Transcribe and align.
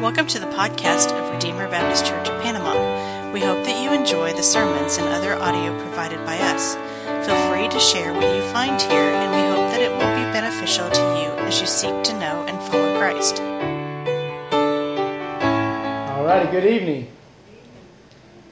Welcome 0.00 0.26
to 0.26 0.40
the 0.40 0.46
podcast 0.46 1.12
of 1.16 1.32
Redeemer 1.32 1.68
Baptist 1.70 2.04
Church 2.04 2.28
of 2.28 2.42
Panama. 2.42 3.30
We 3.30 3.38
hope 3.40 3.64
that 3.64 3.80
you 3.80 3.92
enjoy 3.92 4.32
the 4.32 4.42
sermons 4.42 4.96
and 4.96 5.06
other 5.06 5.34
audio 5.34 5.78
provided 5.78 6.18
by 6.26 6.36
us. 6.36 6.74
Feel 7.24 7.36
free 7.48 7.68
to 7.68 7.78
share 7.78 8.12
what 8.12 8.24
you 8.24 8.42
find 8.50 8.82
here, 8.82 8.90
and 8.90 9.30
we 9.30 9.38
hope 9.48 9.70
that 9.70 9.80
it 9.80 9.92
will 9.92 9.98
be 9.98 10.32
beneficial 10.32 10.90
to 10.90 11.00
you 11.00 11.30
as 11.46 11.60
you 11.60 11.68
seek 11.68 12.02
to 12.02 12.12
know 12.18 12.44
and 12.44 12.60
follow 12.72 12.98
Christ. 12.98 13.40
All 16.10 16.24
righty, 16.24 16.50
good 16.50 16.66
evening. 16.66 17.06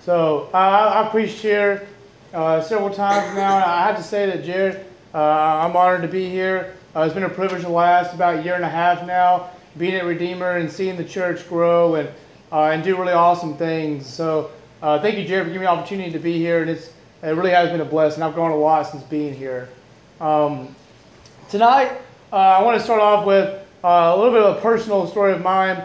So 0.04 0.48
I, 0.54 1.02
I 1.02 1.08
preached 1.08 1.40
here 1.40 1.88
uh, 2.32 2.62
several 2.62 2.94
times 2.94 3.34
now, 3.34 3.56
and 3.56 3.64
I 3.64 3.88
have 3.88 3.96
to 3.96 4.04
say 4.04 4.26
that 4.26 4.44
Jared, 4.44 4.86
uh, 5.12 5.18
I'm 5.18 5.76
honored 5.76 6.02
to 6.02 6.08
be 6.08 6.30
here. 6.30 6.76
Uh, 6.94 7.00
it's 7.00 7.14
been 7.14 7.24
a 7.24 7.28
privilege 7.28 7.62
to 7.62 7.68
last 7.68 8.14
about 8.14 8.36
a 8.38 8.42
year 8.44 8.54
and 8.54 8.64
a 8.64 8.68
half 8.68 9.04
now 9.04 9.50
being 9.78 9.94
at 9.94 10.04
Redeemer 10.04 10.56
and 10.56 10.70
seeing 10.70 10.96
the 10.96 11.04
church 11.04 11.48
grow 11.48 11.96
and 11.96 12.08
uh, 12.50 12.66
and 12.66 12.84
do 12.84 12.96
really 12.96 13.12
awesome 13.12 13.56
things. 13.56 14.06
So 14.06 14.50
uh, 14.82 15.00
thank 15.00 15.16
you, 15.16 15.24
Jared, 15.24 15.46
for 15.46 15.52
giving 15.52 15.60
me 15.60 15.66
the 15.66 15.72
opportunity 15.72 16.12
to 16.12 16.18
be 16.18 16.38
here, 16.38 16.60
and 16.60 16.70
it's 16.70 16.90
it 17.22 17.28
really 17.28 17.50
has 17.50 17.70
been 17.70 17.80
a 17.80 17.84
blessing. 17.84 18.22
I've 18.22 18.34
grown 18.34 18.50
a 18.50 18.56
lot 18.56 18.86
since 18.90 19.02
being 19.04 19.34
here. 19.34 19.68
Um, 20.20 20.74
tonight, 21.48 21.92
uh, 22.32 22.36
I 22.36 22.62
want 22.62 22.78
to 22.78 22.84
start 22.84 23.00
off 23.00 23.26
with 23.26 23.48
uh, 23.84 24.12
a 24.14 24.16
little 24.16 24.32
bit 24.32 24.42
of 24.42 24.56
a 24.56 24.60
personal 24.60 25.06
story 25.06 25.32
of 25.32 25.40
mine. 25.40 25.76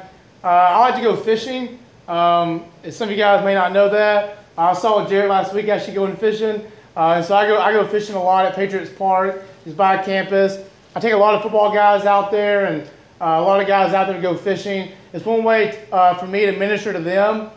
Uh, 0.43 0.47
I 0.47 0.79
like 0.79 0.95
to 0.95 1.01
go 1.01 1.15
fishing. 1.15 1.79
Um, 2.07 2.65
some 2.89 3.09
of 3.09 3.11
you 3.11 3.17
guys 3.17 3.43
may 3.43 3.53
not 3.53 3.71
know 3.71 3.89
that. 3.89 4.39
I 4.57 4.73
saw 4.73 5.07
Jared 5.07 5.29
last 5.29 5.53
week 5.53 5.67
actually 5.67 5.93
going 5.93 6.15
fishing. 6.15 6.63
Uh, 6.95 7.13
and 7.17 7.25
so 7.25 7.35
I 7.35 7.47
go, 7.47 7.59
I 7.59 7.71
go 7.71 7.85
fishing 7.85 8.15
a 8.15 8.23
lot 8.23 8.45
at 8.45 8.55
Patriots 8.55 8.89
Park, 8.89 9.43
just 9.65 9.77
by 9.77 10.01
campus. 10.01 10.57
I 10.95 10.99
take 10.99 11.13
a 11.13 11.17
lot 11.17 11.35
of 11.35 11.43
football 11.43 11.71
guys 11.71 12.05
out 12.05 12.31
there, 12.31 12.65
and 12.65 12.89
a 13.19 13.41
lot 13.41 13.59
of 13.59 13.67
guys 13.67 13.93
out 13.93 14.07
there 14.07 14.21
go 14.21 14.35
fishing. 14.35 14.91
It's 15.13 15.25
one 15.25 15.43
way 15.43 15.87
uh, 15.91 16.15
for 16.15 16.27
me 16.27 16.45
to 16.45 16.51
minister 16.51 16.93
to 16.93 16.99
them 16.99 17.49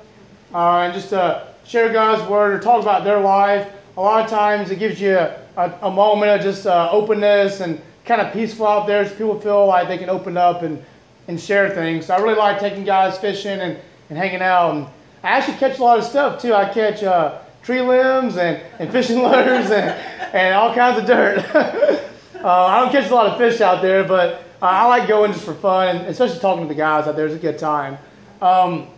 uh, 0.54 0.78
and 0.80 0.94
just 0.94 1.10
to 1.10 1.48
share 1.64 1.92
God's 1.92 2.28
word 2.28 2.54
or 2.54 2.60
talk 2.60 2.82
about 2.82 3.04
their 3.04 3.20
life. 3.20 3.70
A 3.96 4.00
lot 4.00 4.24
of 4.24 4.30
times 4.30 4.70
it 4.70 4.78
gives 4.78 5.00
you 5.00 5.16
a, 5.16 5.78
a 5.82 5.90
moment 5.90 6.32
of 6.32 6.40
just 6.40 6.66
uh, 6.66 6.88
openness 6.90 7.60
and 7.60 7.80
kind 8.06 8.20
of 8.20 8.32
peaceful 8.32 8.66
out 8.66 8.86
there 8.86 9.04
so 9.04 9.12
people 9.12 9.40
feel 9.40 9.66
like 9.66 9.88
they 9.88 9.98
can 9.98 10.08
open 10.08 10.36
up 10.36 10.62
and, 10.62 10.82
and 11.28 11.38
share 11.38 11.70
things. 11.70 12.06
So 12.06 12.14
I 12.14 12.20
really 12.20 12.36
like 12.36 12.58
taking 12.58 12.84
guys 12.84 13.18
fishing 13.18 13.60
and, 13.60 13.78
and 14.08 14.18
hanging 14.18 14.42
out. 14.42 14.74
And 14.74 14.86
I 15.22 15.28
actually 15.28 15.58
catch 15.58 15.78
a 15.78 15.84
lot 15.84 15.98
of 15.98 16.04
stuff 16.04 16.40
too. 16.40 16.54
I 16.54 16.72
catch 16.72 17.02
uh, 17.02 17.38
tree 17.62 17.82
limbs 17.82 18.36
and, 18.36 18.62
and 18.78 18.90
fishing 18.90 19.18
lures 19.22 19.70
and, 19.70 19.90
and 20.34 20.54
all 20.54 20.74
kinds 20.74 20.98
of 21.00 21.06
dirt. 21.06 22.06
Uh, 22.42 22.48
I 22.48 22.80
don't 22.80 22.90
catch 22.90 23.10
a 23.10 23.14
lot 23.14 23.26
of 23.26 23.36
fish 23.36 23.60
out 23.60 23.82
there, 23.82 24.02
but 24.02 24.44
uh, 24.62 24.66
I 24.66 24.86
like 24.86 25.08
going 25.08 25.32
just 25.32 25.44
for 25.44 25.54
fun, 25.54 25.96
especially 25.96 26.38
talking 26.40 26.64
to 26.64 26.68
the 26.68 26.78
guys 26.78 27.06
out 27.06 27.16
there. 27.16 27.26
It's 27.26 27.34
a 27.34 27.38
good 27.38 27.58
time. 27.58 27.98
Um, 28.42 28.88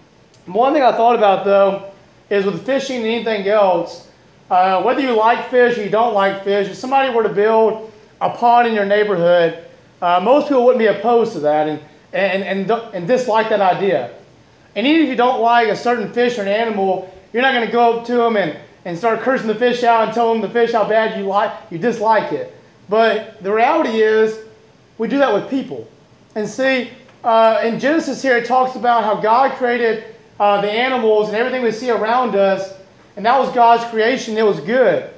one 0.46 0.72
thing 0.72 0.82
I 0.82 0.92
thought 0.92 1.16
about 1.16 1.44
though 1.44 1.92
is 2.30 2.44
with 2.44 2.64
fishing 2.66 2.98
and 2.98 3.06
anything 3.06 3.46
else, 3.46 4.08
uh, 4.50 4.82
whether 4.82 5.00
you 5.00 5.12
like 5.12 5.50
fish 5.50 5.78
or 5.78 5.84
you 5.84 5.90
don't 5.90 6.14
like 6.14 6.44
fish, 6.44 6.68
if 6.68 6.76
somebody 6.76 7.14
were 7.14 7.22
to 7.22 7.28
build 7.28 7.92
a 8.20 8.30
pond 8.30 8.68
in 8.68 8.74
your 8.74 8.84
neighborhood, 8.86 9.64
uh, 10.00 10.20
most 10.20 10.48
people 10.48 10.64
wouldn't 10.64 10.80
be 10.80 10.86
opposed 10.86 11.32
to 11.34 11.40
that 11.40 11.68
and, 11.68 11.80
and, 12.12 12.42
and, 12.42 12.70
and 12.70 13.06
dislike 13.06 13.48
that 13.48 13.60
idea. 13.60 14.14
And 14.74 14.86
even 14.86 15.02
if 15.02 15.08
you 15.08 15.16
don't 15.16 15.40
like 15.40 15.68
a 15.68 15.76
certain 15.76 16.12
fish 16.12 16.38
or 16.38 16.42
an 16.42 16.48
animal, 16.48 17.12
you're 17.32 17.42
not 17.42 17.54
going 17.54 17.66
to 17.66 17.72
go 17.72 17.98
up 17.98 18.06
to 18.06 18.14
them 18.14 18.36
and, 18.36 18.58
and 18.84 18.98
start 18.98 19.20
cursing 19.20 19.46
the 19.46 19.54
fish 19.54 19.84
out 19.84 20.04
and 20.04 20.12
tell 20.12 20.32
them 20.32 20.42
the 20.42 20.48
fish 20.48 20.72
how 20.72 20.88
bad 20.88 21.18
you 21.18 21.24
like 21.26 21.52
you 21.70 21.78
dislike 21.78 22.32
it. 22.32 22.54
But 22.88 23.42
the 23.42 23.52
reality 23.52 24.02
is, 24.02 24.38
we 24.98 25.08
do 25.08 25.18
that 25.18 25.32
with 25.32 25.48
people. 25.50 25.88
And 26.34 26.48
see, 26.48 26.90
uh, 27.24 27.60
in 27.64 27.78
Genesis 27.78 28.22
here, 28.22 28.36
it 28.36 28.46
talks 28.46 28.76
about 28.76 29.04
how 29.04 29.16
God 29.20 29.52
created 29.52 30.04
uh, 30.40 30.60
the 30.60 30.70
animals 30.70 31.28
and 31.28 31.36
everything 31.36 31.62
we 31.62 31.72
see 31.72 31.90
around 31.90 32.34
us, 32.34 32.74
and 33.16 33.24
that 33.26 33.38
was 33.38 33.52
God's 33.54 33.84
creation. 33.90 34.36
It 34.36 34.46
was 34.46 34.60
good. 34.60 35.10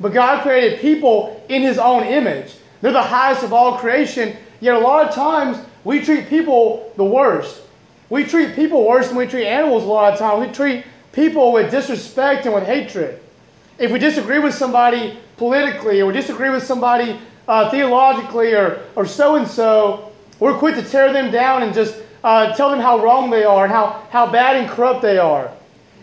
But 0.00 0.12
God 0.12 0.42
created 0.42 0.80
people 0.80 1.44
in 1.48 1.62
His 1.62 1.78
own 1.78 2.04
image. 2.04 2.54
They're 2.80 2.92
the 2.92 3.02
highest 3.02 3.42
of 3.42 3.52
all 3.52 3.78
creation, 3.78 4.36
yet 4.60 4.74
a 4.74 4.78
lot 4.78 5.08
of 5.08 5.14
times 5.14 5.58
we 5.84 6.02
treat 6.02 6.28
people 6.28 6.92
the 6.96 7.04
worst. 7.04 7.60
We 8.08 8.24
treat 8.24 8.54
people 8.54 8.86
worse 8.86 9.08
than 9.08 9.16
we 9.16 9.26
treat 9.26 9.46
animals 9.46 9.84
a 9.84 9.86
lot 9.86 10.12
of 10.12 10.18
times. 10.18 10.46
We 10.46 10.52
treat 10.52 10.84
people 11.12 11.52
with 11.52 11.70
disrespect 11.70 12.46
and 12.46 12.54
with 12.54 12.64
hatred. 12.64 13.20
If 13.78 13.90
we 13.90 13.98
disagree 13.98 14.38
with 14.38 14.54
somebody 14.54 15.18
politically 15.36 16.00
or 16.00 16.06
we 16.06 16.12
disagree 16.12 16.50
with 16.50 16.62
somebody 16.62 17.18
uh, 17.48 17.70
theologically 17.70 18.54
or, 18.54 18.82
or 18.96 19.06
so 19.06 19.36
and 19.36 19.46
so, 19.46 20.12
we're 20.40 20.58
quick 20.58 20.74
to 20.74 20.82
tear 20.82 21.12
them 21.12 21.30
down 21.30 21.62
and 21.62 21.72
just 21.72 21.96
uh, 22.24 22.52
tell 22.54 22.70
them 22.70 22.80
how 22.80 23.02
wrong 23.02 23.30
they 23.30 23.44
are 23.44 23.64
and 23.64 23.72
how, 23.72 24.04
how 24.10 24.30
bad 24.30 24.56
and 24.56 24.68
corrupt 24.68 25.02
they 25.02 25.18
are. 25.18 25.52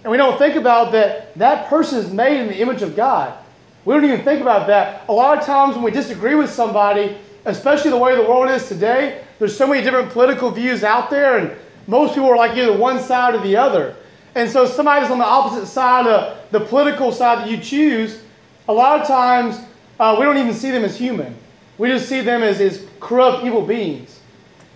And 0.03 0.11
we 0.11 0.17
don't 0.17 0.37
think 0.37 0.55
about 0.55 0.91
that 0.93 1.37
that 1.37 1.67
person 1.67 1.99
is 1.99 2.11
made 2.11 2.39
in 2.39 2.47
the 2.47 2.61
image 2.61 2.81
of 2.81 2.95
God. 2.95 3.37
We 3.85 3.93
don't 3.93 4.05
even 4.05 4.23
think 4.23 4.41
about 4.41 4.67
that. 4.67 5.07
A 5.09 5.13
lot 5.13 5.37
of 5.37 5.45
times 5.45 5.75
when 5.75 5.83
we 5.83 5.91
disagree 5.91 6.35
with 6.35 6.49
somebody, 6.49 7.17
especially 7.45 7.91
the 7.91 7.97
way 7.97 8.15
the 8.15 8.21
world 8.21 8.49
is 8.49 8.67
today, 8.67 9.23
there's 9.39 9.55
so 9.55 9.67
many 9.67 9.81
different 9.81 10.09
political 10.09 10.51
views 10.51 10.83
out 10.83 11.09
there, 11.09 11.37
and 11.37 11.51
most 11.87 12.13
people 12.13 12.29
are 12.29 12.37
like 12.37 12.55
either 12.57 12.77
one 12.77 13.01
side 13.01 13.35
or 13.35 13.41
the 13.41 13.55
other. 13.55 13.95
And 14.35 14.49
so 14.49 14.65
somebody's 14.65 15.09
on 15.09 15.17
the 15.17 15.25
opposite 15.25 15.65
side 15.65 16.07
of 16.07 16.37
the 16.51 16.59
political 16.59 17.11
side 17.11 17.39
that 17.39 17.49
you 17.49 17.57
choose, 17.57 18.21
a 18.67 18.73
lot 18.73 19.01
of 19.01 19.07
times 19.07 19.59
uh, 19.99 20.15
we 20.17 20.25
don't 20.25 20.37
even 20.37 20.53
see 20.53 20.71
them 20.71 20.83
as 20.83 20.97
human. 20.97 21.35
We 21.77 21.89
just 21.89 22.07
see 22.07 22.21
them 22.21 22.43
as, 22.43 22.59
as 22.61 22.85
corrupt, 22.99 23.45
evil 23.45 23.61
beings. 23.61 24.19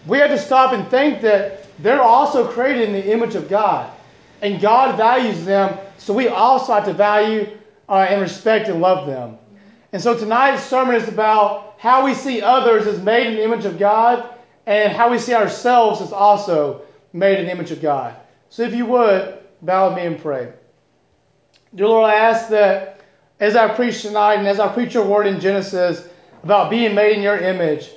We 0.06 0.17
have 0.19 0.29
to 0.29 0.38
stop 0.38 0.73
and 0.73 0.88
think 0.89 1.22
that 1.22 1.66
they're 1.81 2.01
also 2.01 2.47
created 2.47 2.89
in 2.89 2.94
the 2.94 3.11
image 3.11 3.35
of 3.35 3.50
God. 3.50 3.91
And 4.41 4.59
God 4.59 4.97
values 4.97 5.45
them, 5.45 5.78
so 5.97 6.13
we 6.13 6.28
also 6.28 6.73
have 6.73 6.85
to 6.85 6.94
value 6.94 7.57
uh, 7.88 8.06
and 8.09 8.22
respect 8.22 8.67
and 8.67 8.81
love 8.81 9.07
them. 9.07 9.38
And 9.94 10.01
so 10.01 10.17
tonight's 10.17 10.63
sermon 10.63 10.95
is 10.95 11.07
about 11.07 11.75
how 11.78 12.03
we 12.06 12.13
see 12.13 12.41
others 12.41 12.88
as 12.88 13.01
made 13.01 13.28
in 13.28 13.35
the 13.35 13.44
image 13.44 13.66
of 13.66 13.78
God 13.78 14.29
and 14.66 14.91
how 14.91 15.09
we 15.09 15.19
see 15.19 15.33
ourselves 15.33 16.01
as 16.01 16.12
also 16.12 16.81
made 17.13 17.39
in 17.39 17.45
the 17.45 17.51
image 17.51 17.72
of 17.72 17.81
God. 17.81 18.16
So 18.50 18.63
if 18.63 18.73
you 18.73 18.85
would, 18.88 19.38
bow 19.62 19.89
with 19.89 19.97
me 19.97 20.06
and 20.06 20.19
pray. 20.19 20.51
Dear 21.75 21.88
Lord, 21.88 22.09
I 22.09 22.16
ask 22.16 22.50
that 22.50 22.93
as 23.44 23.58
I 23.58 23.68
preach 23.68 24.02
tonight 24.02 24.36
and 24.36 24.48
as 24.48 24.58
I 24.58 24.74
preach 24.74 24.94
your 24.94 25.06
word 25.06 25.28
in 25.28 25.42
Genesis 25.42 26.08
about 26.44 26.70
being 26.70 26.96
made 26.96 27.18
in 27.18 27.22
your 27.22 27.38
image, 27.38 27.90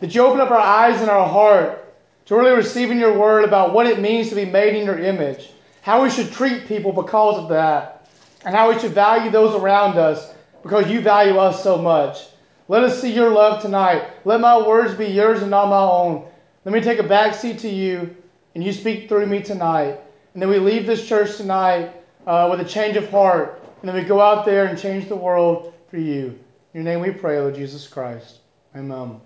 that 0.00 0.14
you 0.14 0.24
open 0.24 0.40
up 0.40 0.50
our 0.50 0.56
eyes 0.56 1.02
and 1.02 1.10
our 1.10 1.28
heart 1.28 1.94
to 2.24 2.34
really 2.34 2.56
receiving 2.56 2.98
your 2.98 3.12
word 3.18 3.44
about 3.44 3.74
what 3.74 3.86
it 3.86 4.00
means 4.00 4.30
to 4.30 4.34
be 4.34 4.46
made 4.46 4.74
in 4.74 4.86
your 4.86 4.98
image, 4.98 5.50
how 5.82 6.02
we 6.02 6.08
should 6.08 6.32
treat 6.32 6.66
people 6.66 6.92
because 6.92 7.36
of 7.36 7.50
that, 7.50 8.08
and 8.46 8.56
how 8.56 8.72
we 8.72 8.78
should 8.78 8.92
value 8.92 9.30
those 9.30 9.54
around 9.54 9.98
us 9.98 10.32
because 10.62 10.90
you 10.90 11.02
value 11.02 11.36
us 11.36 11.62
so 11.62 11.76
much. 11.76 12.28
Let 12.68 12.82
us 12.82 12.98
see 12.98 13.12
your 13.12 13.30
love 13.30 13.60
tonight. 13.60 14.08
Let 14.24 14.40
my 14.40 14.66
words 14.66 14.94
be 14.94 15.08
yours 15.08 15.42
and 15.42 15.50
not 15.50 15.68
my 15.68 15.78
own. 15.78 16.26
Let 16.64 16.72
me 16.72 16.80
take 16.80 17.00
a 17.00 17.06
back 17.06 17.34
seat 17.34 17.58
to 17.58 17.68
you, 17.68 18.16
and 18.54 18.64
you 18.64 18.72
speak 18.72 19.10
through 19.10 19.26
me 19.26 19.42
tonight. 19.42 20.00
And 20.32 20.40
then 20.40 20.48
we 20.48 20.58
leave 20.58 20.86
this 20.86 21.06
church 21.06 21.36
tonight 21.36 21.92
uh, 22.26 22.48
with 22.50 22.60
a 22.60 22.64
change 22.64 22.96
of 22.96 23.10
heart. 23.10 23.62
And 23.80 23.88
then 23.88 23.94
we 23.94 24.02
go 24.02 24.20
out 24.20 24.44
there 24.44 24.66
and 24.66 24.78
change 24.78 25.08
the 25.08 25.16
world 25.16 25.74
for 25.90 25.98
you. 25.98 26.38
In 26.74 26.82
your 26.82 26.84
name 26.84 27.00
we 27.00 27.10
pray, 27.10 27.40
Lord 27.40 27.54
Jesus 27.54 27.86
Christ. 27.86 28.38
Amen. 28.74 29.20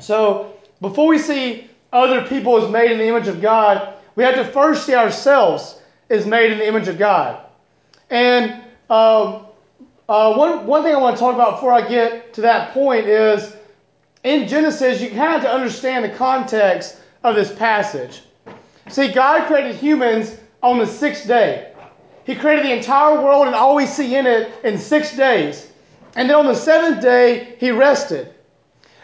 So, 0.00 0.54
before 0.80 1.06
we 1.06 1.18
see 1.18 1.70
other 1.92 2.26
people 2.26 2.62
as 2.62 2.70
made 2.70 2.90
in 2.90 2.98
the 2.98 3.06
image 3.06 3.28
of 3.28 3.40
God, 3.40 3.94
we 4.16 4.24
have 4.24 4.34
to 4.34 4.44
first 4.44 4.86
see 4.86 4.94
ourselves 4.94 5.80
as 6.10 6.26
made 6.26 6.52
in 6.52 6.58
the 6.58 6.66
image 6.66 6.88
of 6.88 6.98
God. 6.98 7.44
And 8.10 8.62
um, 8.90 9.46
uh, 10.08 10.34
one, 10.34 10.66
one 10.66 10.82
thing 10.82 10.94
I 10.94 10.98
want 10.98 11.16
to 11.16 11.20
talk 11.20 11.34
about 11.34 11.56
before 11.56 11.72
I 11.72 11.88
get 11.88 12.34
to 12.34 12.40
that 12.42 12.72
point 12.72 13.06
is 13.06 13.56
in 14.24 14.48
Genesis, 14.48 15.00
you 15.00 15.10
have 15.10 15.42
to 15.42 15.50
understand 15.50 16.04
the 16.04 16.16
context 16.16 16.98
of 17.22 17.34
this 17.34 17.54
passage. 17.54 18.22
See, 18.88 19.12
God 19.12 19.46
created 19.46 19.76
humans 19.76 20.36
on 20.62 20.78
the 20.78 20.86
sixth 20.86 21.26
day. 21.26 21.73
He 22.24 22.34
created 22.34 22.64
the 22.64 22.72
entire 22.72 23.22
world 23.22 23.46
and 23.46 23.54
all 23.54 23.74
we 23.74 23.86
see 23.86 24.16
in 24.16 24.26
it 24.26 24.52
in 24.64 24.78
six 24.78 25.16
days. 25.16 25.70
And 26.16 26.28
then 26.28 26.36
on 26.36 26.46
the 26.46 26.54
seventh 26.54 27.02
day, 27.02 27.56
He 27.58 27.70
rested. 27.70 28.32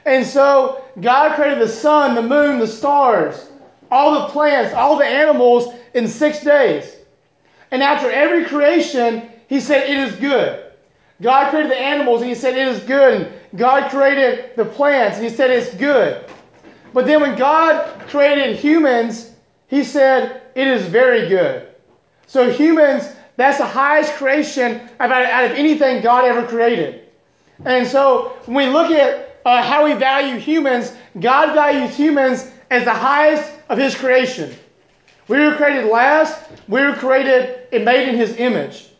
And 0.06 0.26
so 0.26 0.82
God 1.00 1.36
created 1.36 1.60
the 1.60 1.68
sun, 1.68 2.14
the 2.14 2.22
moon, 2.22 2.58
the 2.58 2.66
stars, 2.66 3.50
all 3.90 4.22
the 4.22 4.32
plants, 4.32 4.74
all 4.74 4.96
the 4.96 5.04
animals 5.04 5.74
in 5.94 6.08
six 6.08 6.42
days. 6.42 6.96
And 7.70 7.82
after 7.82 8.10
every 8.10 8.44
creation, 8.46 9.28
He 9.48 9.60
said, 9.60 9.88
It 9.88 9.98
is 9.98 10.16
good. 10.16 10.64
God 11.20 11.50
created 11.50 11.70
the 11.70 11.78
animals 11.78 12.22
and 12.22 12.30
He 12.30 12.34
said, 12.34 12.56
It 12.56 12.68
is 12.68 12.80
good. 12.80 13.20
And 13.20 13.58
God 13.58 13.90
created 13.90 14.56
the 14.56 14.64
plants 14.64 15.18
and 15.18 15.26
He 15.26 15.34
said, 15.34 15.50
It's 15.50 15.74
good. 15.74 16.24
But 16.94 17.06
then 17.06 17.20
when 17.20 17.36
God 17.36 18.00
created 18.08 18.56
humans, 18.56 19.32
He 19.66 19.84
said, 19.84 20.42
It 20.54 20.66
is 20.66 20.86
very 20.86 21.28
good. 21.28 21.69
So 22.30 22.48
humans, 22.48 23.08
that's 23.34 23.58
the 23.58 23.66
highest 23.66 24.12
creation 24.12 24.80
out 25.00 25.10
of 25.10 25.56
anything 25.56 26.00
God 26.00 26.24
ever 26.24 26.46
created. 26.46 27.08
And 27.64 27.84
so 27.84 28.36
when 28.46 28.68
we 28.68 28.72
look 28.72 28.92
at 28.92 29.40
uh, 29.44 29.60
how 29.60 29.84
we 29.84 29.94
value 29.94 30.38
humans, 30.38 30.92
God 31.18 31.54
values 31.54 31.96
humans 31.96 32.48
as 32.70 32.84
the 32.84 32.94
highest 32.94 33.50
of 33.68 33.78
His 33.78 33.96
creation. 33.96 34.54
We 35.26 35.40
were 35.40 35.56
created 35.56 35.86
last. 35.86 36.40
We 36.68 36.80
were 36.82 36.92
created 36.92 37.66
and 37.72 37.84
made 37.84 38.08
in 38.08 38.14
His 38.14 38.36
image. 38.36 38.90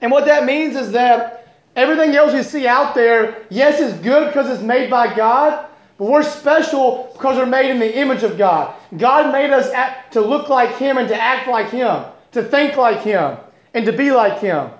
And 0.00 0.10
what 0.10 0.24
that 0.24 0.46
means 0.46 0.76
is 0.76 0.92
that 0.92 1.46
everything 1.76 2.16
else 2.16 2.32
we 2.32 2.42
see 2.42 2.66
out 2.66 2.94
there, 2.94 3.44
yes, 3.50 3.80
is 3.80 3.92
good 4.00 4.28
because 4.28 4.48
it's 4.48 4.62
made 4.62 4.88
by 4.88 5.14
God, 5.14 5.66
but 5.98 6.06
we're 6.06 6.22
special 6.22 7.10
because 7.12 7.36
we're 7.36 7.44
made 7.44 7.70
in 7.70 7.78
the 7.78 7.98
image 7.98 8.22
of 8.22 8.38
God. 8.38 8.74
God 8.96 9.30
made 9.30 9.50
us 9.50 9.70
act, 9.72 10.14
to 10.14 10.22
look 10.22 10.48
like 10.48 10.74
Him 10.78 10.96
and 10.96 11.06
to 11.06 11.20
act 11.20 11.46
like 11.46 11.68
Him, 11.68 12.06
to 12.32 12.42
think 12.42 12.76
like 12.76 13.02
Him, 13.02 13.36
and 13.74 13.86
to 13.86 13.92
be 13.92 14.10
like 14.10 14.40
Him. 14.40 14.70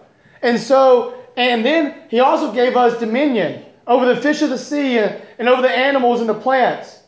And 0.43 0.59
so, 0.59 1.15
and 1.37 1.65
then 1.65 1.95
He 2.09 2.21
also 2.21 2.53
gave 2.53 2.77
us 2.77 2.99
dominion 2.99 3.65
over 3.87 4.07
the 4.07 4.21
fish 4.21 4.43
of 4.43 4.51
the 4.51 4.59
sea 4.59 4.99
and, 4.99 5.21
and 5.39 5.49
over 5.49 5.63
the 5.63 5.71
animals 5.71 6.21
and 6.21 6.29
the 6.29 6.35
plants. 6.35 7.01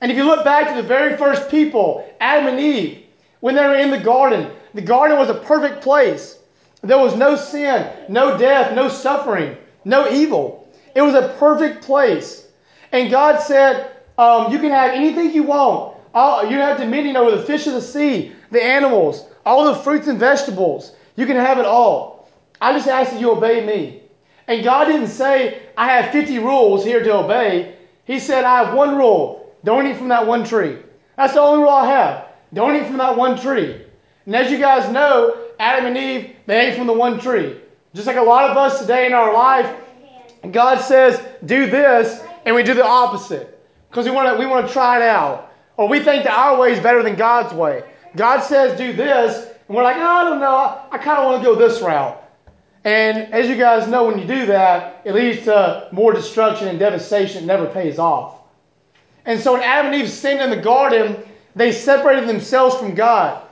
And 0.00 0.10
if 0.10 0.16
you 0.16 0.24
look 0.24 0.44
back 0.44 0.68
to 0.68 0.74
the 0.74 0.86
very 0.86 1.16
first 1.16 1.50
people, 1.50 2.06
Adam 2.20 2.48
and 2.48 2.60
Eve, 2.60 3.04
when 3.40 3.54
they 3.54 3.66
were 3.66 3.76
in 3.76 3.90
the 3.90 4.00
garden, 4.00 4.50
the 4.74 4.82
garden 4.82 5.18
was 5.18 5.30
a 5.30 5.34
perfect 5.34 5.82
place. 5.82 6.38
There 6.82 6.98
was 6.98 7.16
no 7.16 7.36
sin, 7.36 7.90
no 8.08 8.36
death, 8.36 8.74
no 8.74 8.88
suffering, 8.88 9.56
no 9.84 10.10
evil. 10.10 10.68
It 10.94 11.02
was 11.02 11.14
a 11.14 11.34
perfect 11.38 11.84
place. 11.84 12.46
And 12.92 13.10
God 13.10 13.40
said, 13.40 13.90
um, 14.18 14.52
You 14.52 14.58
can 14.58 14.70
have 14.70 14.92
anything 14.92 15.32
you 15.32 15.44
want. 15.44 15.96
All, 16.14 16.46
you 16.46 16.56
have 16.56 16.78
dominion 16.78 17.16
over 17.16 17.36
the 17.36 17.42
fish 17.42 17.66
of 17.66 17.74
the 17.74 17.80
sea, 17.80 18.32
the 18.50 18.62
animals, 18.62 19.26
all 19.46 19.64
the 19.64 19.74
fruits 19.74 20.08
and 20.08 20.18
vegetables. 20.18 20.94
You 21.16 21.24
can 21.24 21.36
have 21.36 21.58
it 21.58 21.64
all. 21.64 22.28
I 22.60 22.74
just 22.74 22.88
ask 22.88 23.12
that 23.12 23.20
you 23.20 23.30
obey 23.30 23.64
me. 23.64 24.02
And 24.48 24.62
God 24.62 24.84
didn't 24.84 25.08
say, 25.08 25.62
I 25.78 25.86
have 25.86 26.12
50 26.12 26.38
rules 26.40 26.84
here 26.84 27.02
to 27.02 27.14
obey. 27.14 27.76
He 28.04 28.18
said, 28.18 28.44
I 28.44 28.64
have 28.64 28.74
one 28.74 28.96
rule 28.96 29.46
don't 29.66 29.84
eat 29.88 29.96
from 29.96 30.08
that 30.08 30.24
one 30.24 30.44
tree. 30.44 30.78
That's 31.16 31.32
the 31.32 31.40
only 31.40 31.62
rule 31.62 31.70
I 31.70 31.86
have. 31.86 32.28
Don't 32.54 32.76
eat 32.76 32.86
from 32.86 32.98
that 32.98 33.16
one 33.16 33.36
tree. 33.36 33.82
And 34.24 34.36
as 34.36 34.48
you 34.48 34.58
guys 34.58 34.88
know, 34.92 35.36
Adam 35.58 35.86
and 35.86 35.98
Eve, 35.98 36.36
they 36.46 36.68
ate 36.68 36.76
from 36.76 36.86
the 36.86 36.92
one 36.92 37.18
tree. 37.18 37.60
Just 37.92 38.06
like 38.06 38.16
a 38.16 38.22
lot 38.22 38.48
of 38.48 38.56
us 38.56 38.80
today 38.80 39.06
in 39.06 39.12
our 39.12 39.34
life, 39.34 39.74
God 40.52 40.78
says, 40.78 41.20
do 41.44 41.68
this, 41.68 42.22
and 42.44 42.54
we 42.54 42.62
do 42.62 42.74
the 42.74 42.84
opposite. 42.84 43.60
Because 43.90 44.06
we 44.06 44.12
want 44.12 44.32
to 44.32 44.38
we 44.38 44.46
want 44.46 44.68
to 44.68 44.72
try 44.72 44.98
it 44.98 45.02
out. 45.02 45.52
Or 45.76 45.88
we 45.88 45.98
think 45.98 46.22
that 46.24 46.38
our 46.38 46.56
way 46.56 46.72
is 46.72 46.78
better 46.78 47.02
than 47.02 47.16
God's 47.16 47.52
way. 47.52 47.82
God 48.16 48.40
says, 48.40 48.78
do 48.78 48.92
this, 48.92 49.46
and 49.68 49.76
we're 49.76 49.82
like, 49.82 49.96
oh, 49.96 50.00
I 50.00 50.24
don't 50.24 50.40
know, 50.40 50.80
I, 50.90 50.98
kind 50.98 51.18
of 51.18 51.26
want 51.26 51.42
to 51.42 51.44
go 51.44 51.54
this 51.54 51.80
route. 51.82 52.22
And 52.84 53.32
as 53.34 53.48
you 53.48 53.56
guys 53.56 53.88
know, 53.88 54.04
when 54.04 54.18
you 54.18 54.26
do 54.26 54.46
that, 54.46 55.02
it 55.04 55.12
leads 55.12 55.44
to 55.44 55.88
more 55.90 56.12
destruction 56.12 56.68
and 56.68 56.78
devastation. 56.78 57.42
It 57.42 57.46
never 57.46 57.66
pays 57.66 57.98
off. 57.98 58.38
And 59.24 59.40
so 59.40 59.54
when 59.54 59.62
Adam 59.62 59.92
and 59.92 60.02
Eve 60.02 60.08
sinned 60.08 60.40
in 60.40 60.50
the 60.50 60.62
garden, 60.62 61.16
they 61.56 61.72
separated 61.72 62.28
themselves 62.28 62.76
from 62.76 62.94
God. 62.94 63.42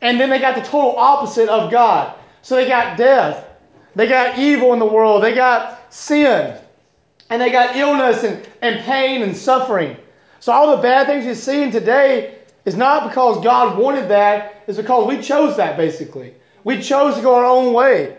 And 0.00 0.20
then 0.20 0.28
they 0.28 0.40
got 0.40 0.56
the 0.56 0.62
total 0.62 0.96
opposite 0.98 1.48
of 1.48 1.70
God. 1.70 2.16
So 2.42 2.56
they 2.56 2.66
got 2.66 2.98
death. 2.98 3.46
They 3.94 4.08
got 4.08 4.38
evil 4.38 4.72
in 4.72 4.80
the 4.80 4.86
world. 4.86 5.22
They 5.22 5.34
got 5.34 5.94
sin. 5.94 6.58
And 7.30 7.40
they 7.40 7.50
got 7.50 7.76
illness 7.76 8.24
and, 8.24 8.46
and 8.60 8.84
pain 8.84 9.22
and 9.22 9.36
suffering. 9.36 9.96
So 10.40 10.52
all 10.52 10.76
the 10.76 10.82
bad 10.82 11.06
things 11.06 11.24
you 11.24 11.34
see 11.36 11.62
in 11.62 11.70
today 11.70 12.38
is 12.64 12.76
not 12.76 13.08
because 13.08 13.42
God 13.42 13.78
wanted 13.78 14.08
that, 14.08 14.62
it's 14.66 14.78
because 14.78 15.06
we 15.06 15.20
chose 15.20 15.56
that 15.56 15.76
basically. 15.76 16.34
We 16.64 16.80
chose 16.80 17.16
to 17.16 17.22
go 17.22 17.34
our 17.34 17.44
own 17.44 17.74
way. 17.74 18.16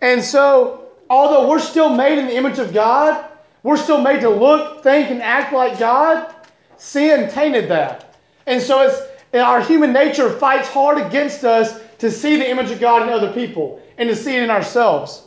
And 0.00 0.22
so, 0.22 0.88
although 1.10 1.48
we're 1.48 1.58
still 1.58 1.90
made 1.90 2.18
in 2.18 2.26
the 2.26 2.36
image 2.36 2.58
of 2.58 2.72
God, 2.72 3.24
we're 3.62 3.76
still 3.76 4.00
made 4.00 4.20
to 4.20 4.30
look, 4.30 4.82
think, 4.82 5.10
and 5.10 5.22
act 5.22 5.52
like 5.52 5.78
God. 5.78 6.34
Sin 6.76 7.30
tainted 7.30 7.68
that. 7.70 8.16
And 8.46 8.60
so 8.60 8.82
it's 8.82 9.00
our 9.34 9.60
human 9.60 9.92
nature 9.92 10.30
fights 10.30 10.68
hard 10.68 10.98
against 10.98 11.44
us 11.44 11.80
to 11.98 12.10
see 12.10 12.36
the 12.36 12.48
image 12.48 12.70
of 12.70 12.80
God 12.80 13.02
in 13.02 13.08
other 13.08 13.32
people 13.32 13.80
and 13.96 14.08
to 14.08 14.16
see 14.16 14.36
it 14.36 14.42
in 14.42 14.50
ourselves. 14.50 15.22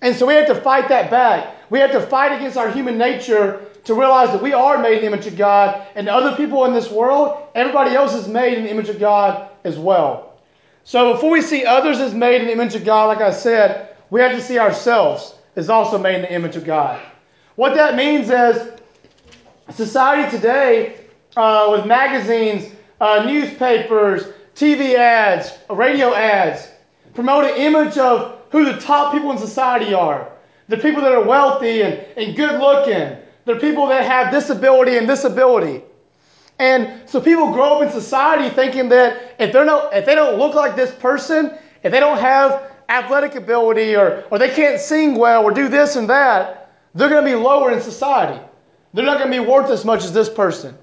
And 0.00 0.14
so 0.14 0.26
we 0.26 0.34
have 0.34 0.46
to 0.46 0.54
fight 0.54 0.88
that 0.88 1.10
back. 1.10 1.56
We 1.70 1.78
have 1.80 1.92
to 1.92 2.00
fight 2.00 2.36
against 2.36 2.56
our 2.56 2.70
human 2.70 2.98
nature 2.98 3.66
to 3.84 3.94
realize 3.94 4.30
that 4.30 4.42
we 4.42 4.52
are 4.52 4.78
made 4.78 4.98
in 4.98 5.00
the 5.00 5.06
image 5.06 5.26
of 5.26 5.36
God, 5.36 5.86
and 5.94 6.08
other 6.08 6.36
people 6.36 6.64
in 6.64 6.72
this 6.72 6.90
world, 6.90 7.48
everybody 7.54 7.94
else 7.94 8.14
is 8.14 8.28
made 8.28 8.58
in 8.58 8.64
the 8.64 8.70
image 8.70 8.88
of 8.88 9.00
God 9.00 9.48
as 9.64 9.78
well. 9.78 10.40
So 10.84 11.12
before 11.12 11.30
we 11.30 11.42
see 11.42 11.64
others 11.64 12.00
as 12.00 12.14
made 12.14 12.40
in 12.40 12.46
the 12.46 12.52
image 12.52 12.74
of 12.74 12.84
God, 12.84 13.06
like 13.06 13.20
I 13.20 13.30
said, 13.30 13.96
we 14.10 14.20
have 14.20 14.32
to 14.32 14.40
see 14.40 14.58
ourselves 14.58 15.34
as 15.56 15.68
also 15.68 15.98
made 15.98 16.16
in 16.16 16.22
the 16.22 16.32
image 16.32 16.56
of 16.56 16.64
God. 16.64 17.00
What 17.56 17.74
that 17.74 17.96
means 17.96 18.30
is 18.30 18.72
society 19.70 20.34
today, 20.36 20.96
uh, 21.36 21.68
with 21.72 21.86
magazines, 21.86 22.72
uh, 23.00 23.24
newspapers, 23.24 24.24
TV 24.54 24.94
ads, 24.94 25.52
radio 25.70 26.14
ads, 26.14 26.68
promote 27.14 27.44
an 27.44 27.56
image 27.56 27.98
of 27.98 28.38
who 28.50 28.64
the 28.64 28.78
top 28.80 29.12
people 29.12 29.30
in 29.30 29.38
society 29.38 29.94
are. 29.94 30.30
The 30.68 30.76
people 30.76 31.02
that 31.02 31.12
are 31.12 31.24
wealthy 31.24 31.82
and, 31.82 31.94
and 32.16 32.36
good 32.36 32.60
looking. 32.60 33.18
The 33.44 33.56
people 33.56 33.86
that 33.88 34.04
have 34.04 34.32
disability 34.32 34.96
and 34.96 35.06
disability. 35.06 35.82
And 36.58 37.08
so 37.08 37.20
people 37.20 37.52
grow 37.52 37.78
up 37.78 37.82
in 37.82 37.90
society 37.90 38.54
thinking 38.54 38.88
that 38.90 39.34
if, 39.38 39.52
they're 39.52 39.64
no, 39.64 39.88
if 39.90 40.06
they 40.06 40.14
don't 40.14 40.38
look 40.38 40.54
like 40.54 40.76
this 40.76 40.92
person, 40.92 41.58
if 41.82 41.90
they 41.90 42.00
don't 42.00 42.18
have 42.18 42.70
athletic 42.88 43.34
ability 43.34 43.96
or, 43.96 44.24
or 44.30 44.38
they 44.38 44.50
can't 44.50 44.80
sing 44.80 45.16
well 45.16 45.42
or 45.44 45.50
do 45.50 45.68
this 45.68 45.96
and 45.96 46.08
that, 46.08 46.72
they're 46.94 47.08
going 47.08 47.24
to 47.24 47.30
be 47.30 47.36
lower 47.36 47.72
in 47.72 47.80
society. 47.80 48.40
They're 48.92 49.04
not 49.04 49.18
going 49.18 49.32
to 49.32 49.42
be 49.42 49.44
worth 49.44 49.70
as 49.70 49.84
much 49.84 50.04
as 50.04 50.12
this 50.12 50.28
person. 50.28 50.76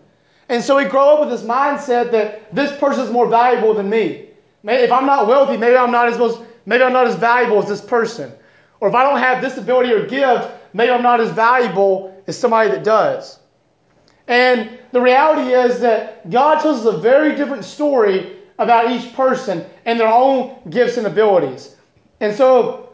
And 0.50 0.64
so 0.64 0.76
we 0.76 0.86
grow 0.86 1.14
up 1.14 1.20
with 1.20 1.30
this 1.30 1.44
mindset 1.44 2.12
that 2.12 2.54
this 2.54 2.78
person 2.80 3.04
is 3.04 3.12
more 3.12 3.28
valuable 3.28 3.74
than 3.76 3.90
me. 3.90 4.30
Maybe 4.64 4.84
if 4.84 4.92
I'm 4.92 5.06
not 5.06 5.28
wealthy, 5.28 5.56
maybe 5.56 5.78
I'm 5.78 5.92
not 5.92 6.10
as 6.10 6.18
most, 6.18 6.42
maybe 6.66 6.84
I'm 6.84 6.92
not 6.92 7.08
as 7.08 7.16
valuable 7.16 7.62
as 7.62 7.70
this 7.70 7.82
person. 7.82 8.32
Or 8.80 8.90
if 8.90 8.96
I 8.96 9.04
don't 9.04 9.20
have 9.20 9.42
this 9.42 9.58
ability 9.58 9.92
or 9.94 10.08
gift, 10.08 10.50
maybe 10.74 10.92
I'm 10.92 11.04
not 11.04 11.22
as 11.22 11.30
valuable 11.32 12.19
as 12.30 12.38
somebody 12.38 12.70
that 12.70 12.84
does. 12.84 13.40
And 14.28 14.78
the 14.92 15.02
reality 15.02 15.52
is 15.54 15.80
that 15.82 16.30
God 16.30 16.62
tells 16.62 16.86
us 16.86 16.96
a 16.96 16.98
very 17.00 17.36
different 17.36 17.66
story 17.66 18.38
about 18.60 18.92
each 18.92 19.14
person 19.14 19.66
and 19.86 20.00
their 20.00 20.08
own 20.08 20.56
gifts 20.70 20.98
and 20.98 21.08
abilities. 21.08 21.76
And 22.20 22.36
so, 22.36 22.90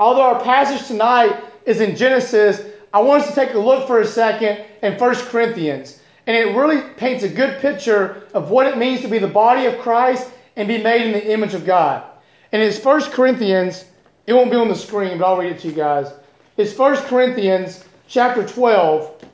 although 0.00 0.22
our 0.22 0.42
passage 0.42 0.86
tonight 0.88 1.40
is 1.64 1.80
in 1.80 1.94
Genesis, 1.94 2.60
I 2.92 3.00
want 3.00 3.22
us 3.22 3.28
to 3.28 3.34
take 3.34 3.54
a 3.54 3.58
look 3.58 3.86
for 3.86 4.00
a 4.00 4.06
second 4.06 4.64
in 4.82 4.98
1 4.98 5.14
Corinthians. 5.26 6.00
And 6.26 6.36
it 6.36 6.56
really 6.56 6.80
paints 6.94 7.22
a 7.22 7.28
good 7.28 7.60
picture 7.60 8.26
of 8.34 8.50
what 8.50 8.66
it 8.66 8.76
means 8.76 9.02
to 9.02 9.08
be 9.08 9.18
the 9.18 9.28
body 9.28 9.66
of 9.66 9.78
Christ 9.78 10.30
and 10.56 10.66
be 10.66 10.82
made 10.82 11.02
in 11.02 11.12
the 11.12 11.32
image 11.32 11.54
of 11.54 11.64
God. 11.64 12.02
And 12.50 12.62
it's 12.62 12.82
1 12.82 13.12
Corinthians, 13.12 13.84
it 14.26 14.32
won't 14.32 14.50
be 14.50 14.56
on 14.56 14.68
the 14.68 14.74
screen, 14.74 15.18
but 15.18 15.26
I'll 15.26 15.36
read 15.36 15.52
it 15.52 15.60
to 15.60 15.68
you 15.68 15.74
guys. 15.74 16.12
It's 16.56 16.76
1 16.76 16.96
Corinthians 17.08 17.84
chapter 18.08 18.46
12, 18.46 19.24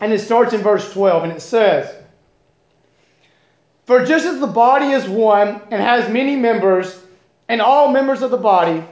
and 0.00 0.12
it 0.12 0.20
starts 0.20 0.52
in 0.52 0.60
verse 0.60 0.92
12, 0.92 1.24
and 1.24 1.32
it 1.32 1.40
says, 1.40 1.94
For 3.86 4.04
just 4.04 4.26
as 4.26 4.40
the 4.40 4.46
body 4.46 4.86
is 4.86 5.08
one 5.08 5.60
and 5.70 5.82
has 5.82 6.08
many 6.12 6.36
members, 6.36 7.00
and 7.48 7.60
all 7.60 7.90
members 7.90 8.22
of 8.22 8.30
the 8.30 8.36
body, 8.36 8.84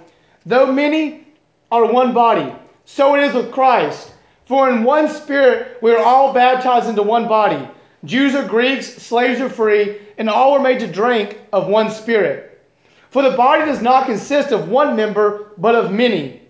though 0.44 0.72
many 0.72 1.26
are 1.70 1.90
one 1.90 2.14
body, 2.14 2.52
so 2.84 3.14
it 3.14 3.24
is 3.24 3.34
with 3.34 3.52
Christ. 3.52 4.12
For 4.46 4.70
in 4.70 4.84
one 4.84 5.08
spirit 5.08 5.78
we 5.82 5.92
are 5.92 6.02
all 6.02 6.32
baptized 6.32 6.88
into 6.88 7.02
one 7.02 7.28
body. 7.28 7.68
Jews 8.04 8.34
or 8.34 8.46
Greeks, 8.46 8.86
slaves 8.86 9.40
or 9.40 9.48
free, 9.48 9.98
and 10.18 10.30
all 10.30 10.52
were 10.52 10.60
made 10.60 10.78
to 10.80 10.86
drink 10.86 11.40
of 11.52 11.66
one 11.66 11.90
spirit. 11.90 12.64
For 13.10 13.22
the 13.22 13.36
body 13.36 13.64
does 13.64 13.82
not 13.82 14.06
consist 14.06 14.52
of 14.52 14.68
one 14.68 14.94
member, 14.94 15.52
but 15.58 15.74
of 15.74 15.92
many. 15.92 16.42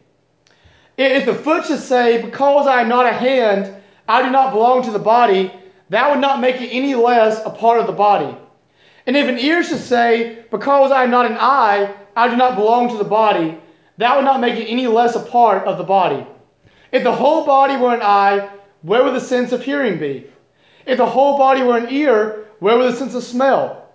If 0.97 1.27
the 1.27 1.35
foot 1.35 1.67
should 1.67 1.81
say, 1.81 2.23
Because 2.23 2.67
I 2.67 2.83
am 2.83 2.89
not 2.89 3.07
a 3.07 3.13
hand, 3.13 3.75
I 4.09 4.23
do 4.23 4.31
not 4.31 4.53
belong 4.53 4.83
to 4.85 4.91
the 4.91 4.99
body, 4.99 5.53
that 5.91 6.11
would 6.11 6.21
not 6.21 6.41
make 6.41 6.61
it 6.61 6.69
any 6.69 6.95
less 6.95 7.45
a 7.45 7.51
part 7.51 7.81
of 7.81 7.87
the 7.87 7.93
body. 7.93 8.37
And 9.07 9.17
if 9.17 9.29
an 9.29 9.39
ear 9.39 9.63
should 9.63 9.81
say, 9.81 10.45
Because 10.51 10.91
I 10.91 11.05
am 11.05 11.11
not 11.11 11.27
an 11.27 11.37
eye, 11.39 11.95
I 12.17 12.29
do 12.29 12.37
not 12.37 12.57
belong 12.57 12.89
to 12.91 12.97
the 12.97 13.05
body, 13.05 13.59
that 13.99 14.17
would 14.17 14.25
not 14.25 14.41
make 14.41 14.59
it 14.59 14.67
any 14.67 14.87
less 14.87 15.17
a 15.17 15.21
part 15.21 15.67
of 15.67 15.79
the 15.79 15.85
body. 15.85 16.27
If 16.93 17.03
the 17.03 17.13
whole 17.13 17.45
body 17.45 17.77
were 17.77 17.95
an 17.95 18.03
eye, 18.03 18.49
where 18.83 19.05
would 19.05 19.15
the 19.15 19.21
sense 19.21 19.53
of 19.53 19.63
hearing 19.63 19.99
be? 19.99 20.27
If 20.87 20.99
the 20.99 21.07
whole 21.07 21.37
body 21.37 21.63
were 21.63 21.77
an 21.77 21.91
ear, 21.91 22.47
where 22.61 22.77
would 22.79 22.93
the 22.93 22.97
sense 22.97 23.15
of 23.15 23.23
smell? 23.23 23.89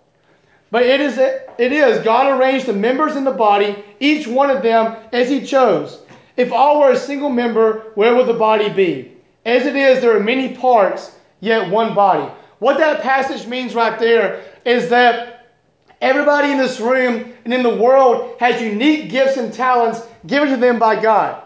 But 0.70 0.84
it 0.84 1.02
is, 1.02 1.18
it 1.18 1.72
is 1.72 2.04
God 2.04 2.40
arranged 2.40 2.66
the 2.66 2.74
members 2.74 3.16
in 3.16 3.24
the 3.24 3.32
body, 3.32 3.84
each 4.00 4.28
one 4.28 4.50
of 4.50 4.62
them 4.64 4.96
as 5.12 5.30
He 5.30 5.46
chose. 5.46 6.00
If 6.42 6.52
all 6.52 6.80
were 6.80 6.92
a 6.92 6.98
single 6.98 7.30
member, 7.30 7.92
where 7.96 8.16
would 8.16 8.28
the 8.28 8.34
body 8.34 8.70
be? 8.70 9.14
As 9.46 9.66
it 9.66 9.76
is, 9.76 10.02
there 10.02 10.16
are 10.16 10.20
many 10.20 10.56
parts, 10.56 11.16
yet 11.40 11.70
one 11.70 11.94
body. 11.94 12.32
What 12.60 12.78
that 12.80 13.02
passage 13.02 13.48
means 13.48 13.76
right 13.76 14.00
there 14.00 14.44
is 14.66 14.90
that 14.90 15.56
everybody 16.02 16.52
in 16.52 16.58
this 16.58 16.80
room 16.80 17.34
and 17.46 17.54
in 17.54 17.64
the 17.64 17.76
world 17.76 18.38
has 18.40 18.62
unique 18.62 19.10
gifts 19.10 19.38
and 19.38 19.54
talents 19.54 20.02
given 20.26 20.50
to 20.50 20.58
them 20.58 20.80
by 20.80 21.00
God. 21.00 21.44